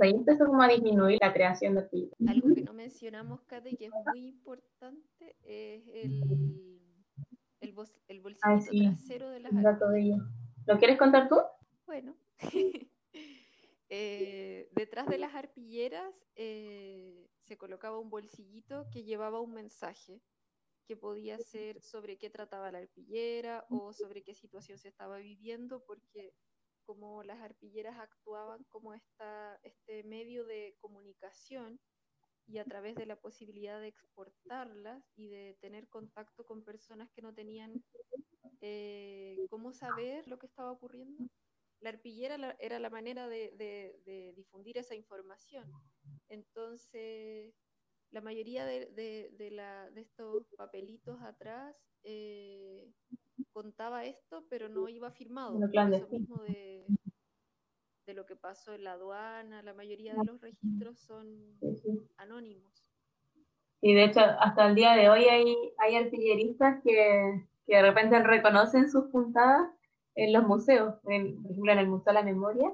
ahí 0.00 0.10
empezó 0.10 0.46
como 0.46 0.62
a 0.62 0.68
disminuir 0.68 1.18
la 1.20 1.32
creación 1.32 1.74
de. 1.74 2.10
Algo 2.28 2.54
que 2.54 2.62
no 2.62 2.72
mencionamos, 2.72 3.42
Kate, 3.42 3.70
y 3.70 3.76
que 3.76 3.86
es 3.86 3.92
muy 4.06 4.28
importante, 4.28 5.36
es 5.44 5.86
el, 5.88 6.80
el, 7.60 7.72
bol, 7.72 7.86
el 8.08 8.20
bolsillito 8.20 8.48
ah, 8.48 8.60
sí. 8.60 8.86
trasero 8.88 9.30
de 9.30 9.40
las 9.40 9.52
de 9.52 10.18
¿Lo 10.66 10.78
quieres 10.78 10.98
contar 10.98 11.28
tú? 11.28 11.36
Bueno. 11.86 12.14
eh, 13.88 14.68
detrás 14.72 15.06
de 15.06 15.18
las 15.18 15.34
arpilleras 15.34 16.12
eh, 16.36 17.28
se 17.42 17.56
colocaba 17.56 17.98
un 17.98 18.10
bolsillito 18.10 18.86
que 18.90 19.04
llevaba 19.04 19.40
un 19.40 19.54
mensaje 19.54 20.20
que 20.86 20.96
podía 20.96 21.38
ser 21.38 21.80
sobre 21.80 22.18
qué 22.18 22.30
trataba 22.30 22.70
la 22.70 22.78
arpillera 22.78 23.66
o 23.70 23.92
sobre 23.92 24.22
qué 24.22 24.34
situación 24.34 24.78
se 24.78 24.88
estaba 24.88 25.18
viviendo, 25.18 25.82
porque 25.84 26.34
como 26.84 27.22
las 27.22 27.40
arpilleras 27.40 27.98
actuaban 27.98 28.64
como 28.64 28.94
esta, 28.94 29.58
este 29.62 30.04
medio 30.04 30.44
de 30.44 30.76
comunicación 30.80 31.80
y 32.46 32.58
a 32.58 32.64
través 32.64 32.94
de 32.94 33.06
la 33.06 33.16
posibilidad 33.16 33.80
de 33.80 33.88
exportarlas 33.88 35.02
y 35.16 35.28
de 35.28 35.56
tener 35.60 35.88
contacto 35.88 36.44
con 36.44 36.62
personas 36.62 37.10
que 37.10 37.22
no 37.22 37.32
tenían 37.32 37.82
eh, 38.60 39.36
cómo 39.48 39.72
saber 39.72 40.28
lo 40.28 40.38
que 40.38 40.46
estaba 40.46 40.70
ocurriendo. 40.70 41.24
La 41.80 41.90
arpillera 41.90 42.56
era 42.60 42.78
la 42.78 42.90
manera 42.90 43.28
de, 43.28 43.52
de, 43.56 44.00
de, 44.04 44.32
difundir 44.34 44.78
esa 44.78 44.94
información. 44.94 45.70
Entonces, 46.28 47.54
la 48.14 48.20
mayoría 48.20 48.64
de, 48.64 49.50
la, 49.50 49.90
de 49.90 50.00
estos 50.00 50.46
papelitos 50.56 51.20
atrás 51.20 51.74
eh, 52.04 52.88
contaba 53.52 54.04
esto, 54.04 54.44
pero 54.48 54.68
no 54.68 54.88
iba 54.88 55.10
firmado. 55.10 55.58
Lo 55.58 55.66
eso 55.66 56.08
mismo 56.08 56.36
de, 56.44 56.86
de, 58.06 58.14
lo 58.14 58.24
que 58.24 58.36
pasó 58.36 58.72
en 58.72 58.84
la 58.84 58.92
aduana, 58.92 59.62
la 59.62 59.74
mayoría 59.74 60.14
de 60.14 60.24
los 60.24 60.40
registros 60.40 61.00
son 61.00 61.26
anónimos. 62.16 62.72
Y 63.80 63.94
de 63.94 64.04
hecho, 64.04 64.20
hasta 64.20 64.68
el 64.68 64.76
día 64.76 64.94
de 64.94 65.10
hoy 65.10 65.24
hay, 65.24 65.56
hay 65.78 65.96
artilleristas 65.96 66.80
que, 66.84 67.44
que 67.66 67.76
de 67.76 67.82
repente 67.82 68.22
reconocen 68.22 68.88
sus 68.88 69.06
puntadas 69.06 69.68
en 70.14 70.32
los 70.32 70.44
museos, 70.44 70.94
en, 71.08 71.42
por 71.42 71.50
ejemplo 71.50 71.72
en 71.72 71.78
el 71.78 71.88
Museo 71.88 72.12
de 72.12 72.20
la 72.20 72.24
Memoria. 72.24 72.72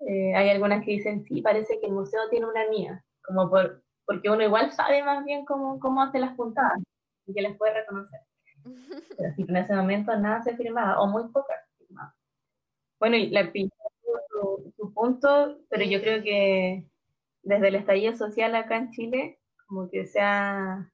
Eh, 0.00 0.34
hay 0.34 0.48
algunas 0.48 0.82
que 0.86 0.92
dicen, 0.92 1.22
sí, 1.24 1.42
parece 1.42 1.78
que 1.80 1.86
el 1.86 1.92
museo 1.92 2.22
tiene 2.30 2.46
una 2.46 2.66
mía, 2.70 3.04
como 3.22 3.50
por, 3.50 3.82
porque 4.08 4.30
uno 4.30 4.42
igual 4.42 4.72
sabe 4.72 5.04
más 5.04 5.22
bien 5.22 5.44
cómo, 5.44 5.78
cómo 5.78 6.02
hace 6.02 6.18
las 6.18 6.34
puntadas 6.34 6.82
y 7.26 7.34
que 7.34 7.42
las 7.42 7.58
puede 7.58 7.74
reconocer. 7.74 8.20
Pero 9.18 9.34
en 9.36 9.56
ese 9.56 9.74
momento 9.74 10.16
nada 10.16 10.42
se 10.42 10.56
firmaba, 10.56 10.98
o 10.98 11.06
muy 11.06 11.28
pocas 11.28 11.58
firmaban. 11.76 12.14
Bueno, 12.98 13.16
y 13.16 13.28
la 13.28 13.52
su, 13.52 14.72
su 14.76 14.94
punto, 14.94 15.58
pero 15.68 15.84
yo 15.84 16.00
creo 16.00 16.22
que 16.22 16.84
desde 17.42 17.68
el 17.68 17.74
estallido 17.76 18.16
social 18.16 18.54
acá 18.54 18.76
en 18.76 18.90
Chile, 18.90 19.38
como 19.66 19.90
que 19.90 20.06
se 20.06 20.20
ha, 20.20 20.90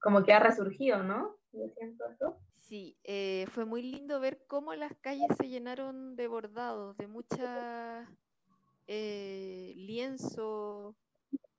como 0.00 0.22
que 0.24 0.32
ha 0.32 0.40
resurgido, 0.40 1.02
¿no? 1.02 1.36
Yo 1.52 1.68
siento 1.76 2.04
eso. 2.06 2.38
Sí, 2.60 2.96
eh, 3.02 3.46
fue 3.50 3.64
muy 3.64 3.82
lindo 3.82 4.20
ver 4.20 4.44
cómo 4.46 4.74
las 4.74 4.94
calles 5.00 5.28
se 5.38 5.48
llenaron 5.48 6.16
de 6.16 6.28
bordados, 6.28 6.96
de 6.96 7.08
mucha 7.08 8.08
eh, 8.86 9.72
lienzo, 9.76 10.96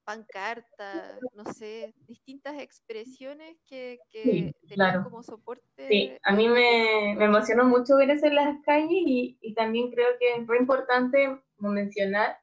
pancarta, 0.04 1.20
no 1.34 1.46
sé, 1.54 1.94
distintas 2.08 2.60
expresiones 2.60 3.58
que, 3.68 4.00
que 4.12 4.24
sí, 4.24 4.56
tenían 4.68 4.92
claro. 4.92 5.04
como 5.04 5.24
soporte. 5.24 5.88
Sí, 5.88 6.18
a 6.24 6.34
mí 6.34 6.48
me, 6.48 7.16
me, 7.18 7.26
emocionó 7.26 7.66
mucho 7.66 7.98
ver 7.98 8.10
eso 8.10 8.28
en 8.28 8.36
las 8.36 8.62
calles 8.64 8.90
y, 8.92 9.38
y 9.42 9.54
también 9.54 9.92
creo 9.92 10.08
que 10.20 10.36
es 10.36 10.48
muy 10.48 10.58
importante 10.58 11.40
mencionar 11.58 12.38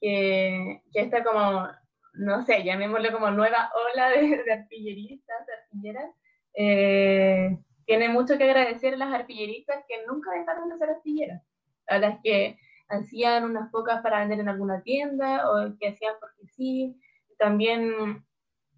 que, 0.00 0.82
que 0.92 1.00
esta 1.00 1.24
como, 1.24 1.68
no 2.14 2.42
sé, 2.44 2.62
llamémoslo 2.64 3.12
como 3.12 3.30
nueva 3.30 3.70
ola 3.92 4.10
de, 4.10 4.42
de 4.42 4.52
artilleristas, 4.52 5.46
de 5.46 5.52
artilleras, 5.52 6.10
eh, 6.54 7.58
tiene 7.86 8.08
mucho 8.08 8.38
que 8.38 8.44
agradecer 8.44 8.94
a 8.94 8.98
las 8.98 9.12
artilleristas 9.12 9.84
que 9.88 10.06
nunca 10.06 10.30
dejaron 10.32 10.68
de 10.68 10.78
ser 10.78 10.90
artilleras, 10.90 11.42
a 11.86 11.98
las 11.98 12.18
que 12.22 12.58
hacían 12.88 13.44
unas 13.44 13.70
pocas 13.70 14.02
para 14.02 14.20
vender 14.20 14.40
en 14.40 14.48
alguna 14.48 14.82
tienda 14.82 15.50
o 15.50 15.76
que 15.78 15.88
hacían 15.88 16.14
porque 16.20 16.46
sí. 16.46 17.00
También 17.38 18.24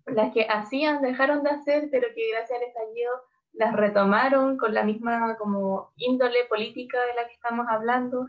las 0.06 0.32
que 0.32 0.46
hacían 0.48 1.02
dejaron 1.02 1.42
de 1.42 1.50
hacer, 1.50 1.88
pero 1.90 2.08
que 2.14 2.30
gracias 2.30 2.58
al 2.58 2.66
estallido 2.66 3.10
las 3.52 3.74
retomaron 3.74 4.56
con 4.56 4.74
la 4.74 4.84
misma 4.84 5.36
como 5.36 5.92
índole 5.96 6.44
política 6.48 6.98
de 7.06 7.14
la 7.14 7.26
que 7.26 7.34
estamos 7.34 7.66
hablando. 7.68 8.28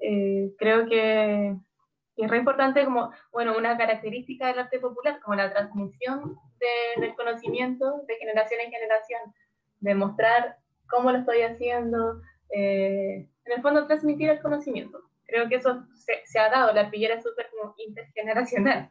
Eh, 0.00 0.54
creo 0.58 0.86
que, 0.86 1.56
es 2.16 2.30
re 2.30 2.38
importante 2.38 2.84
como, 2.84 3.10
bueno, 3.32 3.56
una 3.56 3.78
característica 3.78 4.46
del 4.46 4.58
arte 4.58 4.78
popular, 4.78 5.20
como 5.20 5.36
la 5.36 5.50
transmisión 5.50 6.36
de, 6.58 7.00
del 7.00 7.14
conocimiento 7.14 8.02
de 8.06 8.16
generación 8.16 8.60
en 8.60 8.70
generación, 8.70 9.20
de 9.80 9.94
mostrar 9.94 10.58
cómo 10.88 11.12
lo 11.12 11.18
estoy 11.18 11.42
haciendo, 11.42 12.20
eh, 12.50 13.26
en 13.44 13.52
el 13.52 13.62
fondo 13.62 13.86
transmitir 13.86 14.28
el 14.28 14.42
conocimiento 14.42 15.09
creo 15.30 15.48
que 15.48 15.56
eso 15.56 15.86
se, 15.94 16.22
se 16.26 16.38
ha 16.38 16.50
dado, 16.50 16.72
la 16.72 16.82
arpillera 16.82 17.14
es 17.14 17.22
súper 17.22 17.48
como 17.50 17.74
intergeneracional, 17.78 18.90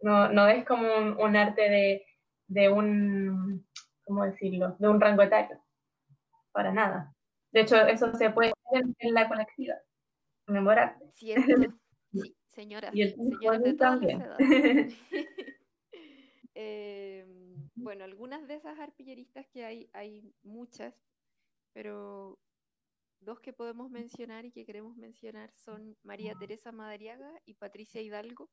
no, 0.00 0.28
no 0.28 0.48
es 0.48 0.64
como 0.64 0.96
un, 0.96 1.20
un 1.20 1.36
arte 1.36 1.62
de, 1.62 2.06
de, 2.48 2.68
un, 2.68 3.66
¿cómo 4.04 4.24
decirlo?, 4.24 4.76
de 4.78 4.88
un 4.88 5.00
rango 5.00 5.22
etario, 5.22 5.58
para 6.52 6.72
nada. 6.72 7.14
De 7.52 7.60
hecho, 7.60 7.76
eso 7.86 8.12
se 8.14 8.30
puede 8.30 8.52
hacer 8.66 8.84
en 8.98 9.14
la 9.14 9.28
colectiva, 9.28 9.76
memorable. 10.46 11.06
Cierto. 11.14 11.52
Sí, 12.12 12.36
señora, 12.48 12.90
y 12.92 13.02
el 13.02 13.14
señora 13.14 13.58
de 13.58 13.74
también. 13.74 14.24
eh, 16.54 17.24
bueno, 17.76 18.04
algunas 18.04 18.46
de 18.48 18.54
esas 18.54 18.78
arpilleristas 18.78 19.46
que 19.48 19.64
hay, 19.64 19.88
hay 19.92 20.32
muchas, 20.42 20.94
pero 21.72 22.38
dos 23.24 23.40
que 23.40 23.52
podemos 23.52 23.90
mencionar 23.90 24.44
y 24.44 24.52
que 24.52 24.64
queremos 24.64 24.96
mencionar 24.96 25.52
son 25.54 25.96
María 26.02 26.34
Teresa 26.34 26.72
Madariaga 26.72 27.30
y 27.44 27.54
Patricia 27.54 28.00
Hidalgo, 28.00 28.50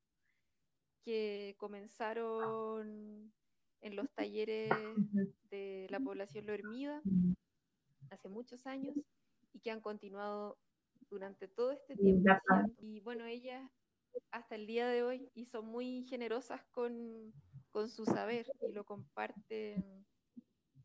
que 1.04 1.56
comenzaron 1.58 3.34
en 3.82 3.96
los 3.96 4.10
talleres 4.12 4.70
de 5.50 5.88
la 5.90 6.00
población 6.00 6.46
Loermida 6.46 7.02
hace 8.10 8.30
muchos 8.30 8.68
años 8.68 8.96
y 9.54 9.60
que 9.60 9.72
han 9.72 9.82
continuado 9.82 10.58
durante 11.10 11.48
todo 11.48 11.72
este 11.72 11.96
tiempo. 11.96 12.30
Y 12.80 13.00
bueno, 13.02 13.26
ellas 13.26 13.70
hasta 14.32 14.56
el 14.56 14.68
día 14.68 14.88
de 14.88 15.04
hoy 15.04 15.30
y 15.34 15.46
son 15.46 15.66
muy 15.68 16.04
generosas 16.04 16.64
con, 16.72 17.34
con 17.72 17.90
su 17.90 18.06
saber 18.06 18.48
y 18.68 18.72
lo 18.74 18.84
comparten 18.84 20.06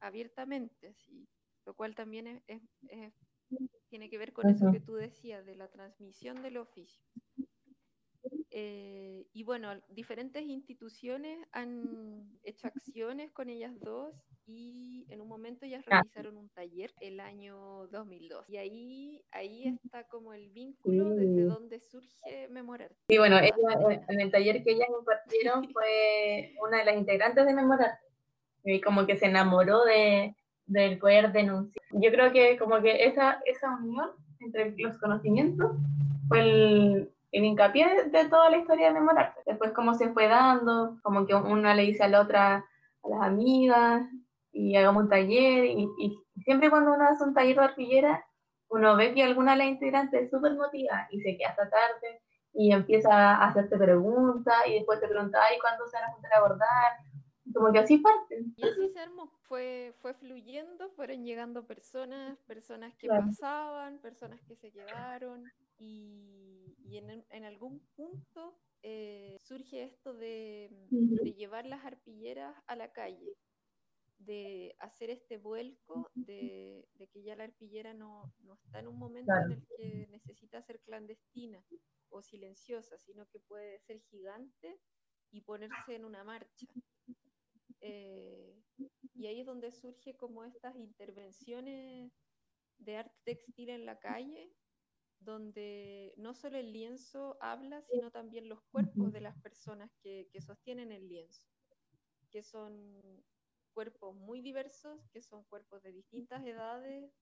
abiertamente, 0.01 0.89
así, 0.89 1.29
lo 1.65 1.75
cual 1.75 1.95
también 1.95 2.43
es, 2.47 2.63
es, 2.89 3.13
tiene 3.89 4.11
que 4.11 4.19
ver 4.19 4.33
con 4.33 4.49
eso 4.49 4.71
que 4.73 4.81
tú 4.81 4.95
decías 4.95 5.47
de 5.47 5.57
la 5.57 5.69
transmisión 5.69 6.43
del 6.43 6.59
oficio. 6.59 7.03
Eh, 8.59 9.27
y 9.35 9.43
bueno, 9.43 9.69
diferentes 9.91 10.43
instituciones 10.43 11.39
han 11.53 12.27
hecho 12.43 12.67
acciones 12.69 13.31
con 13.31 13.51
ellas 13.51 13.79
dos 13.81 14.15
y 14.47 15.05
en 15.11 15.21
un 15.21 15.29
momento 15.29 15.67
ellas 15.67 15.85
ah. 15.89 15.91
realizaron 15.91 16.39
un 16.39 16.49
taller 16.49 16.91
el 17.01 17.21
año 17.21 17.87
2002. 17.89 18.49
Y 18.49 18.57
ahí, 18.57 19.25
ahí 19.31 19.79
está 19.85 20.05
como 20.05 20.33
el 20.33 20.49
vínculo 20.49 21.11
desde 21.11 21.43
donde 21.43 21.81
surge 21.81 22.49
Memorarte. 22.49 22.97
Sí, 23.09 23.19
bueno, 23.19 23.39
ella, 23.39 24.05
en 24.09 24.21
el 24.21 24.31
taller 24.31 24.63
que 24.63 24.73
ellas 24.73 24.89
impartieron 24.99 25.69
fue 25.75 26.55
una 26.63 26.79
de 26.79 26.85
las 26.87 26.97
integrantes 26.97 27.45
de 27.45 27.53
Memorarte. 27.53 28.07
Y 28.65 28.81
como 28.81 29.07
que 29.07 29.17
se 29.17 29.27
enamoró 29.27 29.85
de, 29.85 30.35
del 30.67 30.99
poder 30.99 31.33
denunciar. 31.33 31.85
Yo 31.93 32.11
creo 32.11 32.33
que 32.33 32.59
como 32.59 32.81
que 32.81 33.07
esa, 33.07 33.41
esa 33.47 33.77
unión 33.77 34.11
entre 34.41 34.75
los 34.77 34.99
conocimientos 34.99 35.73
fue 36.29 36.41
el, 36.41 37.11
el 37.33 37.45
hincapié 37.45 38.05
de, 38.11 38.29
toda 38.29 38.51
la 38.51 38.59
historia 38.59 38.89
de 38.89 38.95
Memorarte. 38.95 39.41
Después 39.47 39.73
cómo 39.73 39.95
se 39.95 40.09
fue 40.11 40.29
dando, 40.29 40.97
como 41.03 41.27
que 41.27 41.35
una 41.35 41.75
le 41.75 41.83
dice 41.83 42.05
a 42.05 42.09
la 42.09 42.21
otra, 42.21 42.57
a 42.57 43.09
las 43.09 43.23
amigas, 43.23 44.07
y 44.53 44.75
hagamos 44.77 45.05
un 45.05 45.09
taller, 45.11 45.65
y, 45.67 45.89
siempre 46.45 46.71
cuando 46.71 46.93
uno 46.93 47.05
hace 47.05 47.25
un 47.25 47.35
taller 47.35 47.57
de 47.57 47.65
arpillera, 47.65 48.25
uno 48.69 48.97
ve 48.97 49.15
que 49.15 49.23
alguna 49.23 49.53
de 49.53 49.59
las 49.59 49.67
integrantes 49.69 50.23
es 50.23 50.31
súper 50.31 50.55
motivada 50.55 51.07
y 51.11 51.21
se 51.21 51.37
queda 51.37 51.51
hasta 51.51 51.71
tarde 51.71 52.21
y 52.53 52.73
empieza 52.73 53.13
a 53.13 53.49
hacerte 53.49 53.77
preguntas 53.77 54.55
y 54.67 54.75
después 54.75 54.99
te 55.01 55.09
pregunta, 55.09 55.39
¿y 55.55 55.61
cuándo 55.61 55.87
se 55.87 55.97
van 55.97 56.09
a 56.09 56.13
juntar 56.13 56.33
a 56.33 56.39
abordar? 56.39 56.93
Como 57.55 57.73
que 57.73 57.79
así 57.79 57.99
parte. 57.99 58.45
Y 58.57 58.67
así 58.67 58.89
se 58.89 58.99
armó, 58.99 59.29
fue, 59.43 59.95
fue 60.01 60.15
fluyendo, 60.15 60.91
fueron 60.91 61.25
llegando 61.25 61.67
personas, 61.67 62.39
personas 62.41 62.95
que 62.97 63.09
pasaban, 63.09 63.99
personas 64.01 64.41
que 64.43 64.57
se 64.57 64.73
quedaron 64.73 65.45
y, 65.79 66.77
y 66.85 66.97
en, 66.97 67.25
en, 67.31 67.45
algún 67.45 67.81
punto 67.95 68.59
eh, 68.83 69.39
surge 69.41 69.85
esto 69.85 70.15
de, 70.15 70.71
de 70.91 71.35
llevar 71.35 71.67
las 71.67 71.85
arpilleras 71.85 72.55
a 72.67 72.77
la 72.77 72.93
calle 72.93 73.37
de 74.19 74.75
hacer 74.81 75.11
este 75.11 75.39
vuelco 75.39 76.11
de, 76.15 76.89
que 77.13 77.23
ya 77.23 77.37
la 77.37 77.45
arpillera 77.45 77.95
no, 77.95 78.33
está 78.65 78.81
en 78.81 78.89
un 78.89 78.99
momento 78.99 79.33
en 79.33 79.53
el 79.53 79.67
que 79.77 80.09
necesita 80.11 80.63
ser 80.63 80.81
clandestina 80.81 81.65
o 82.09 82.23
silenciosa, 82.23 82.99
sino 82.99 83.27
que 83.29 83.41
puede 83.41 83.79
ser 83.81 84.01
gigante 84.01 84.81
y 85.31 85.43
ponerse 85.43 85.95
en 85.95 86.05
una 86.05 86.25
marcha. 86.25 86.67
Eh, 87.81 88.63
y 89.15 89.27
ahí 89.27 89.41
es 89.41 89.47
donde 89.47 89.73
surge 89.73 90.17
como 90.17 90.45
estas 90.45 90.77
intervenciones 90.77 92.13
de 92.79 92.97
arte 92.97 93.17
textil 93.25 93.71
en 93.71 93.87
la 93.87 93.99
calle, 93.99 94.53
donde 95.19 96.15
no 96.19 96.35
solo 96.35 96.59
el 96.59 96.73
lienzo 96.73 97.39
habla, 97.41 97.83
sino 97.83 98.11
también 98.11 98.49
los 98.49 98.63
cuerpos 98.71 99.13
de 99.13 99.21
las 99.21 99.37
personas 99.41 99.91
que, 100.03 100.29
que 100.31 100.41
sostienen 100.43 100.93
el 100.93 101.09
lienzo, 101.09 101.43
que 102.31 102.43
son 102.43 103.25
cuerpos 103.73 104.15
muy 104.15 104.41
diversos, 104.41 105.01
que 105.13 105.23
son 105.23 105.45
cuerpos 105.45 105.83
de 105.83 105.93
distintas 105.93 106.45
edades, 106.45 107.13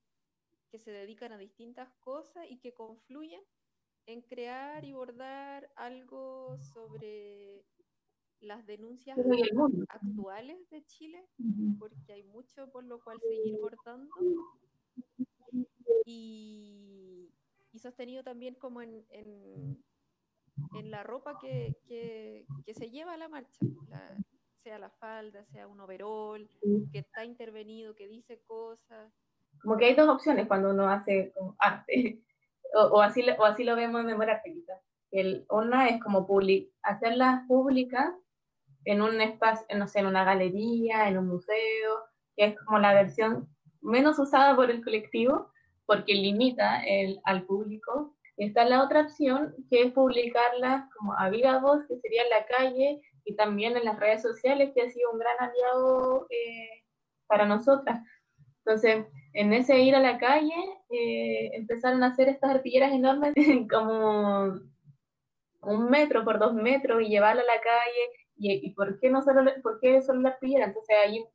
que 0.70 0.78
se 0.78 0.90
dedican 0.90 1.32
a 1.32 1.38
distintas 1.38 1.92
cosas 2.00 2.46
y 2.48 2.58
que 2.58 2.74
confluyen 2.74 3.42
en 4.06 4.22
crear 4.22 4.84
y 4.84 4.92
bordar 4.92 5.70
algo 5.76 6.58
sobre 6.58 7.64
las 8.40 8.66
denuncias 8.66 9.18
actuales 9.88 10.70
de 10.70 10.84
Chile, 10.84 11.26
porque 11.78 12.12
hay 12.12 12.24
mucho 12.24 12.70
por 12.70 12.84
lo 12.84 13.02
cual 13.02 13.18
seguir 13.20 13.58
bordando. 13.60 14.14
Y, 16.06 17.30
sostenido 17.78 18.22
también 18.22 18.54
como 18.54 18.80
en, 18.82 19.04
en, 19.10 20.90
la 20.90 21.02
ropa 21.02 21.38
que, 21.38 21.76
que, 21.86 22.46
se 22.74 22.90
lleva 22.90 23.14
a 23.14 23.16
la 23.16 23.28
marcha, 23.28 23.58
la, 23.88 24.16
sea 24.62 24.78
la 24.78 24.90
falda, 24.90 25.44
sea 25.46 25.66
un 25.66 25.80
overall, 25.80 26.48
que 26.92 27.00
está 27.00 27.24
intervenido, 27.24 27.94
que 27.94 28.08
dice 28.08 28.40
cosas. 28.46 29.12
Como 29.60 29.76
que 29.76 29.86
hay 29.86 29.94
dos 29.94 30.08
opciones 30.08 30.46
cuando 30.46 30.70
uno 30.70 30.88
hace 30.88 31.32
arte, 31.58 32.22
o, 32.74 33.02
así, 33.02 33.24
o 33.38 33.44
así 33.44 33.64
lo 33.64 33.76
vemos 33.76 34.00
en 34.00 34.06
Memoria 34.06 34.40
El, 35.10 35.44
una 35.50 35.88
es 35.88 36.02
como 36.02 36.26
public, 36.26 36.70
hacerlas 36.82 37.46
públicas 37.46 38.14
en 38.84 39.02
un 39.02 39.20
espacio, 39.20 39.66
no 39.76 39.86
sé, 39.86 40.00
en 40.00 40.06
una 40.06 40.24
galería, 40.24 41.08
en 41.08 41.18
un 41.18 41.28
museo, 41.28 42.00
que 42.36 42.46
es 42.46 42.58
como 42.60 42.78
la 42.78 42.94
versión 42.94 43.48
menos 43.80 44.18
usada 44.18 44.56
por 44.56 44.70
el 44.70 44.82
colectivo, 44.82 45.50
porque 45.86 46.14
limita 46.14 46.82
el, 46.84 47.20
al 47.24 47.44
público. 47.44 48.14
Y 48.36 48.46
está 48.46 48.64
la 48.64 48.82
otra 48.82 49.02
opción, 49.02 49.54
que 49.70 49.82
es 49.82 49.92
publicarlas 49.92 50.90
como 50.96 51.16
a 51.18 51.30
viva 51.30 51.58
voz, 51.60 51.84
que 51.86 51.98
sería 52.00 52.22
en 52.22 52.30
la 52.30 52.46
calle, 52.46 53.00
y 53.24 53.36
también 53.36 53.76
en 53.76 53.84
las 53.84 53.98
redes 53.98 54.22
sociales, 54.22 54.72
que 54.74 54.82
ha 54.82 54.90
sido 54.90 55.12
un 55.12 55.18
gran 55.18 55.36
aliado 55.38 56.26
eh, 56.30 56.84
para 57.26 57.46
nosotras. 57.46 58.00
Entonces, 58.64 59.06
en 59.34 59.52
ese 59.52 59.78
ir 59.80 59.94
a 59.94 60.00
la 60.00 60.18
calle, 60.18 60.54
eh, 60.90 61.50
empezaron 61.54 62.02
a 62.02 62.08
hacer 62.08 62.28
estas 62.28 62.50
arpilleras 62.50 62.92
enormes, 62.92 63.34
como 63.70 64.58
un 65.62 65.90
metro 65.90 66.24
por 66.24 66.38
dos 66.38 66.54
metros, 66.54 67.02
y 67.02 67.08
llevarla 67.08 67.42
a 67.42 67.54
la 67.54 67.60
calle. 67.60 68.23
¿Y, 68.36 68.70
por 68.74 68.98
qué 68.98 69.10
no 69.10 69.22
solo, 69.22 69.50
por 69.62 69.80
qué 69.80 70.02
solo 70.02 70.20
la 70.20 70.30
arpillera? 70.30 70.66
Entonces, 70.66 70.96
ahí 71.04 71.26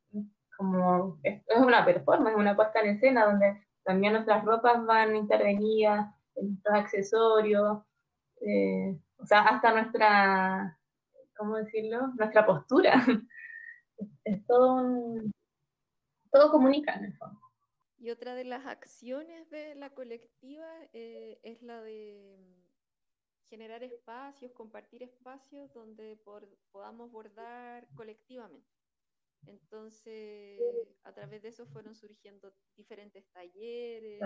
como 0.56 1.18
es, 1.22 1.42
una 1.56 1.84
performance, 1.84 2.36
una 2.36 2.54
puesta 2.54 2.80
en 2.80 2.96
escena 2.96 3.24
donde 3.24 3.66
también 3.82 4.12
nuestras 4.12 4.44
ropas 4.44 4.84
van 4.84 5.16
intervenidas, 5.16 6.14
nuestros 6.36 6.74
accesorios, 6.74 7.78
eh, 8.42 8.98
o 9.16 9.26
sea, 9.26 9.40
hasta 9.40 9.72
nuestra 9.72 10.78
¿cómo 11.40 11.56
decirlo? 11.56 12.08
Nuestra 12.18 12.46
postura. 12.46 12.92
Es 14.24 14.46
todo, 14.46 15.20
todo 16.32 16.50
comunica 16.50 16.94
en 16.94 17.04
el 17.04 17.16
fondo. 17.18 17.38
Y 17.98 18.08
otra 18.08 18.34
de 18.34 18.44
las 18.44 18.64
acciones 18.64 19.50
de 19.50 19.74
la 19.74 19.90
colectiva 19.90 20.66
eh, 20.94 21.38
es 21.42 21.60
la 21.60 21.82
de 21.82 22.59
generar 23.50 23.82
espacios, 23.82 24.52
compartir 24.52 25.02
espacios 25.02 25.72
donde 25.74 26.16
podamos 26.70 27.10
bordar 27.10 27.86
colectivamente. 27.94 28.68
Entonces, 29.46 30.60
a 31.02 31.12
través 31.12 31.42
de 31.42 31.48
eso 31.48 31.66
fueron 31.66 31.94
surgiendo 31.94 32.54
diferentes 32.76 33.26
talleres, 33.32 34.20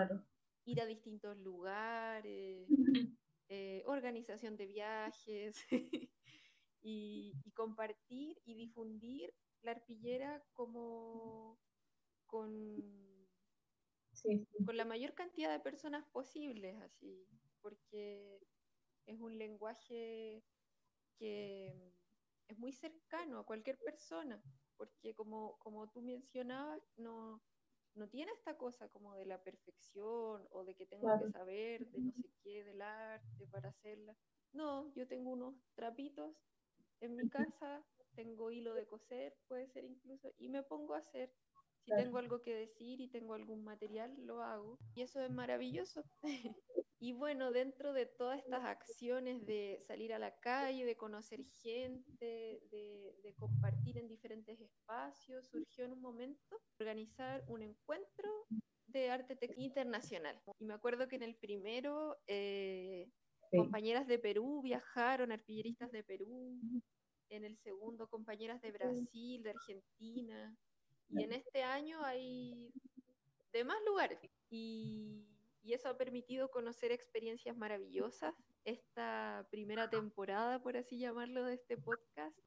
ir 0.64 0.80
a 0.80 0.86
distintos 0.86 1.36
lugares, 1.38 2.68
eh, 3.48 3.82
organización 3.86 4.56
de 4.56 4.66
viajes. 4.66 5.56
y, 6.84 7.32
compartir 7.54 8.36
y 8.44 8.54
difundir 8.54 9.34
la 9.62 9.72
arpillera 9.72 10.44
como 10.52 11.58
con, 12.26 12.82
con 14.66 14.76
la 14.76 14.84
mayor 14.84 15.14
cantidad 15.14 15.50
de 15.50 15.60
personas 15.60 16.04
posibles, 16.12 16.80
así, 16.82 17.26
porque 17.62 18.38
es 19.06 19.18
un 19.20 19.38
lenguaje 19.38 20.44
que 21.16 21.92
es 22.48 22.58
muy 22.58 22.72
cercano 22.72 23.38
a 23.38 23.46
cualquier 23.46 23.78
persona, 23.78 24.42
porque 24.76 25.14
como, 25.14 25.58
como 25.58 25.88
tú 25.90 26.02
mencionabas, 26.02 26.82
no, 26.96 27.42
no 27.94 28.08
tiene 28.08 28.32
esta 28.32 28.56
cosa 28.56 28.88
como 28.88 29.14
de 29.14 29.26
la 29.26 29.42
perfección 29.42 30.46
o 30.50 30.64
de 30.64 30.74
que 30.74 30.86
tengo 30.86 31.14
que 31.16 31.24
saber 31.26 31.86
de 31.90 32.00
no 32.00 32.12
sé 32.12 32.30
qué 32.42 32.64
del 32.64 32.82
arte 32.82 33.46
para 33.50 33.70
hacerla. 33.70 34.16
No, 34.52 34.92
yo 34.94 35.06
tengo 35.08 35.30
unos 35.30 35.56
trapitos 35.74 36.36
en 37.00 37.16
mi 37.16 37.28
casa, 37.28 37.84
tengo 38.14 38.50
hilo 38.50 38.74
de 38.74 38.86
coser, 38.86 39.36
puede 39.48 39.68
ser 39.68 39.84
incluso, 39.84 40.32
y 40.38 40.48
me 40.48 40.62
pongo 40.62 40.94
a 40.94 40.98
hacer. 40.98 41.34
Si 41.84 41.92
tengo 41.92 42.18
algo 42.18 42.40
que 42.42 42.54
decir 42.54 43.00
y 43.00 43.08
tengo 43.10 43.34
algún 43.34 43.62
material, 43.62 44.14
lo 44.18 44.42
hago. 44.42 44.80
Y 44.94 45.02
eso 45.02 45.20
es 45.20 45.30
maravilloso. 45.30 46.04
y 47.04 47.12
bueno, 47.12 47.52
dentro 47.52 47.92
de 47.92 48.06
todas 48.06 48.38
estas 48.38 48.64
acciones 48.64 49.44
de 49.44 49.78
salir 49.86 50.14
a 50.14 50.18
la 50.18 50.34
calle, 50.40 50.86
de 50.86 50.96
conocer 50.96 51.44
gente, 51.62 52.62
de, 52.70 53.14
de 53.22 53.34
compartir 53.34 53.98
en 53.98 54.08
diferentes 54.08 54.58
espacios, 54.58 55.46
surgió 55.48 55.84
en 55.84 55.92
un 55.92 56.00
momento 56.00 56.62
organizar 56.80 57.44
un 57.46 57.60
encuentro 57.60 58.46
de 58.86 59.10
arte 59.10 59.38
internacional. 59.58 60.40
Y 60.58 60.64
me 60.64 60.72
acuerdo 60.72 61.06
que 61.06 61.16
en 61.16 61.24
el 61.24 61.34
primero, 61.34 62.16
eh, 62.26 63.10
compañeras 63.50 64.06
de 64.06 64.18
Perú 64.18 64.62
viajaron, 64.62 65.30
arpilleristas 65.30 65.92
de 65.92 66.04
Perú. 66.04 66.58
En 67.28 67.44
el 67.44 67.58
segundo, 67.58 68.08
compañeras 68.08 68.62
de 68.62 68.72
Brasil, 68.72 69.42
de 69.42 69.50
Argentina. 69.50 70.56
Y 71.10 71.22
en 71.22 71.34
este 71.34 71.64
año 71.64 72.02
hay 72.02 72.72
de 73.52 73.62
más 73.62 73.76
lugares. 73.84 74.18
Y, 74.48 75.33
y 75.64 75.72
eso 75.72 75.88
ha 75.88 75.96
permitido 75.96 76.50
conocer 76.50 76.92
experiencias 76.92 77.56
maravillosas. 77.56 78.34
Esta 78.64 79.46
primera 79.50 79.88
temporada, 79.88 80.62
por 80.62 80.76
así 80.76 80.98
llamarlo, 80.98 81.44
de 81.44 81.54
este 81.54 81.78
podcast, 81.78 82.38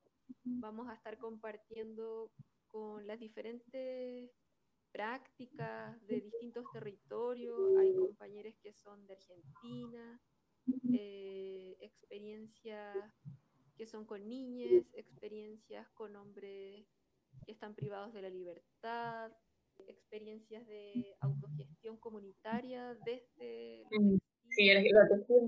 vamos 0.43 0.87
a 0.87 0.93
estar 0.93 1.17
compartiendo 1.17 2.31
con 2.67 3.07
las 3.07 3.19
diferentes 3.19 4.31
prácticas 4.91 5.99
de 6.07 6.21
distintos 6.21 6.65
territorios. 6.71 7.75
Hay 7.79 7.95
compañeros 7.95 8.53
que 8.61 8.71
son 8.71 9.05
de 9.07 9.13
Argentina, 9.13 10.21
eh, 10.93 11.75
experiencias 11.79 12.95
que 13.75 13.87
son 13.87 14.05
con 14.05 14.27
niñas, 14.27 14.85
experiencias 14.93 15.87
con 15.89 16.15
hombres 16.15 16.85
que 17.45 17.51
están 17.51 17.75
privados 17.75 18.13
de 18.13 18.21
la 18.21 18.29
libertad, 18.29 19.31
experiencias 19.87 20.65
de 20.67 21.15
autogestión 21.19 21.97
comunitaria 21.97 22.95
desde... 23.05 23.83
Sí, 24.49 24.69
el 24.69 24.83
que 24.83 24.89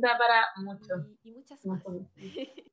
da 0.01 0.17
para 0.17 0.45
mucho. 0.57 0.93
Y, 1.23 1.31
muchas 1.31 1.65
más. 1.65 1.81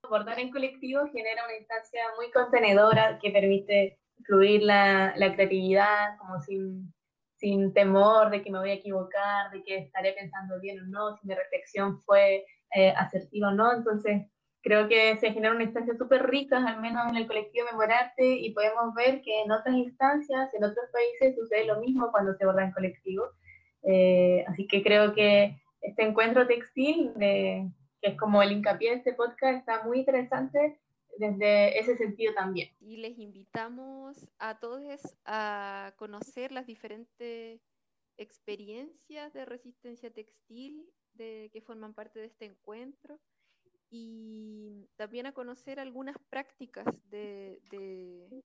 Abordar 0.03 0.39
en 0.41 0.51
colectivo 0.51 1.07
genera 1.13 1.45
una 1.45 1.57
instancia 1.57 2.03
muy 2.17 2.31
contenedora 2.31 3.19
que 3.21 3.31
permite 3.31 3.99
fluir 4.25 4.63
la, 4.63 5.15
la 5.17 5.35
creatividad 5.35 6.19
como 6.19 6.41
sin, 6.41 6.93
sin 7.37 7.73
temor 7.73 8.31
de 8.31 8.43
que 8.43 8.51
me 8.51 8.59
voy 8.59 8.71
a 8.71 8.75
equivocar, 8.75 9.51
de 9.53 9.63
que 9.63 9.79
estaré 9.79 10.13
pensando 10.15 10.61
bien 10.61 10.81
o 10.81 10.87
no, 10.87 11.17
si 11.17 11.27
mi 11.27 11.35
reflexión 11.35 12.03
fue 12.03 12.45
eh, 12.75 12.91
asertiva 12.97 13.49
o 13.49 13.53
no. 13.53 13.73
Entonces, 13.73 14.27
creo 14.67 14.89
que 14.89 15.17
se 15.19 15.33
genera 15.33 15.55
una 15.55 15.63
instancia 15.63 15.95
súper 15.97 16.29
rica, 16.29 16.57
al 16.59 16.81
menos 16.81 17.09
en 17.09 17.15
el 17.15 17.29
colectivo 17.29 17.67
Memorarte, 17.71 18.35
y 18.35 18.51
podemos 18.51 18.93
ver 18.97 19.23
que 19.23 19.43
en 19.43 19.53
otras 19.53 19.77
instancias, 19.77 20.53
en 20.55 20.65
otros 20.65 20.87
países, 20.93 21.37
sucede 21.37 21.67
lo 21.67 21.79
mismo 21.79 22.11
cuando 22.11 22.35
se 22.35 22.43
aborda 22.43 22.65
en 22.65 22.73
colectivo. 22.73 23.27
Eh, 23.85 24.45
así 24.49 24.67
que 24.67 24.83
creo 24.83 25.15
que 25.15 25.57
este 25.83 26.03
encuentro 26.03 26.49
textil, 26.49 27.13
que 27.17 27.71
es 28.03 28.19
como 28.19 28.43
el 28.43 28.51
hincapié 28.51 28.91
de 28.91 28.97
este 28.97 29.13
podcast, 29.13 29.57
está 29.57 29.85
muy 29.85 30.01
interesante 30.01 30.81
desde 31.17 31.79
ese 31.79 31.97
sentido 31.97 32.35
también. 32.35 32.69
Y 32.81 32.97
les 32.97 33.21
invitamos 33.21 34.29
a 34.41 34.59
todos 34.59 34.83
a 35.27 35.93
conocer 35.95 36.51
las 36.51 36.67
diferentes 36.67 37.61
experiencias 38.17 39.33
de 39.33 39.45
resistencia 39.45 40.11
textil 40.11 40.91
de, 41.15 41.51
que 41.53 41.61
forman 41.61 41.95
parte 41.95 42.19
de 42.19 42.27
este 42.27 42.47
encuentro 42.47 43.21
y 43.91 44.89
también 44.97 45.27
a 45.27 45.33
conocer 45.33 45.79
algunas 45.81 46.17
prácticas 46.29 46.87
de, 47.09 47.61
de, 47.71 48.45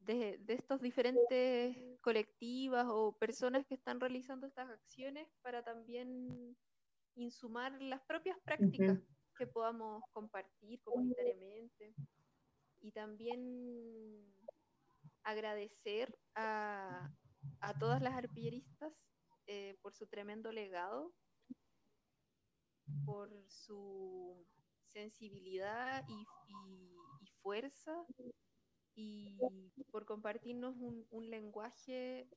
de, 0.00 0.38
de 0.38 0.54
estos 0.54 0.80
diferentes 0.80 1.76
colectivas 2.00 2.86
o 2.88 3.16
personas 3.18 3.66
que 3.66 3.74
están 3.74 4.00
realizando 4.00 4.46
estas 4.46 4.70
acciones 4.70 5.28
para 5.42 5.62
también 5.62 6.56
insumar 7.14 7.80
las 7.82 8.02
propias 8.02 8.38
prácticas 8.44 8.98
que 9.36 9.46
podamos 9.46 10.02
compartir 10.12 10.80
comunitariamente. 10.82 11.94
Y 12.80 12.90
también 12.92 14.34
agradecer 15.22 16.18
a, 16.34 17.08
a 17.60 17.78
todas 17.78 18.02
las 18.02 18.14
arpilleristas 18.14 18.92
eh, 19.46 19.76
por 19.82 19.94
su 19.94 20.06
tremendo 20.06 20.50
legado, 20.50 21.12
por 23.04 23.30
su 23.48 24.44
sensibilidad 24.92 26.04
y, 26.08 26.26
y, 26.48 27.30
fuerza 27.42 28.06
y 28.94 29.36
por 29.90 30.04
compartirnos 30.04 30.76
un, 30.76 31.06
un 31.10 31.28
lenguaje 31.28 32.28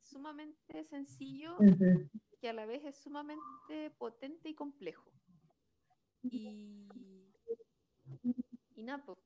sumamente 0.00 0.84
sencillo 0.84 1.56
que 2.40 2.48
a 2.48 2.52
la 2.52 2.66
vez 2.66 2.84
es 2.84 2.96
sumamente 2.96 3.90
potente 3.98 4.48
y 4.48 4.54
complejo. 4.54 5.10
Y, 6.22 6.88
y 8.74 8.82
nada, 8.82 9.04
pues, 9.04 9.18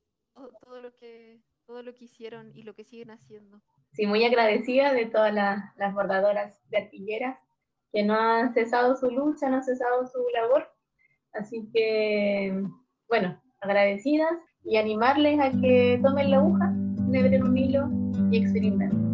todo, 0.63 0.81
lo 0.81 0.95
que, 0.97 1.41
todo 1.67 1.83
lo 1.83 1.95
que 1.95 2.05
hicieron 2.05 2.53
y 2.55 2.63
lo 2.63 2.75
que 2.75 2.85
siguen 2.85 3.11
haciendo. 3.11 3.61
Sí, 3.93 4.07
muy 4.07 4.25
agradecida 4.25 4.93
de 4.93 5.07
todas 5.07 5.33
las, 5.33 5.77
las 5.77 5.95
bordadoras 5.95 6.61
de 6.71 6.79
artilleras 6.79 7.39
que 7.93 8.03
no 8.03 8.15
han 8.15 8.53
cesado 8.53 8.97
su 8.97 9.11
lucha, 9.11 9.49
no 9.49 9.57
han 9.57 9.65
cesado 9.65 10.07
su 10.07 10.19
labor. 10.33 10.71
Así 11.33 11.69
que, 11.73 12.63
bueno, 13.09 13.41
agradecidas 13.61 14.31
y 14.65 14.77
animarles 14.77 15.41
a 15.41 15.51
que 15.61 15.99
tomen 16.03 16.31
la 16.31 16.37
aguja, 16.39 16.71
nebren 17.09 17.43
un 17.43 17.57
hilo 17.57 17.89
y 18.31 18.39
experimenten. 18.39 19.08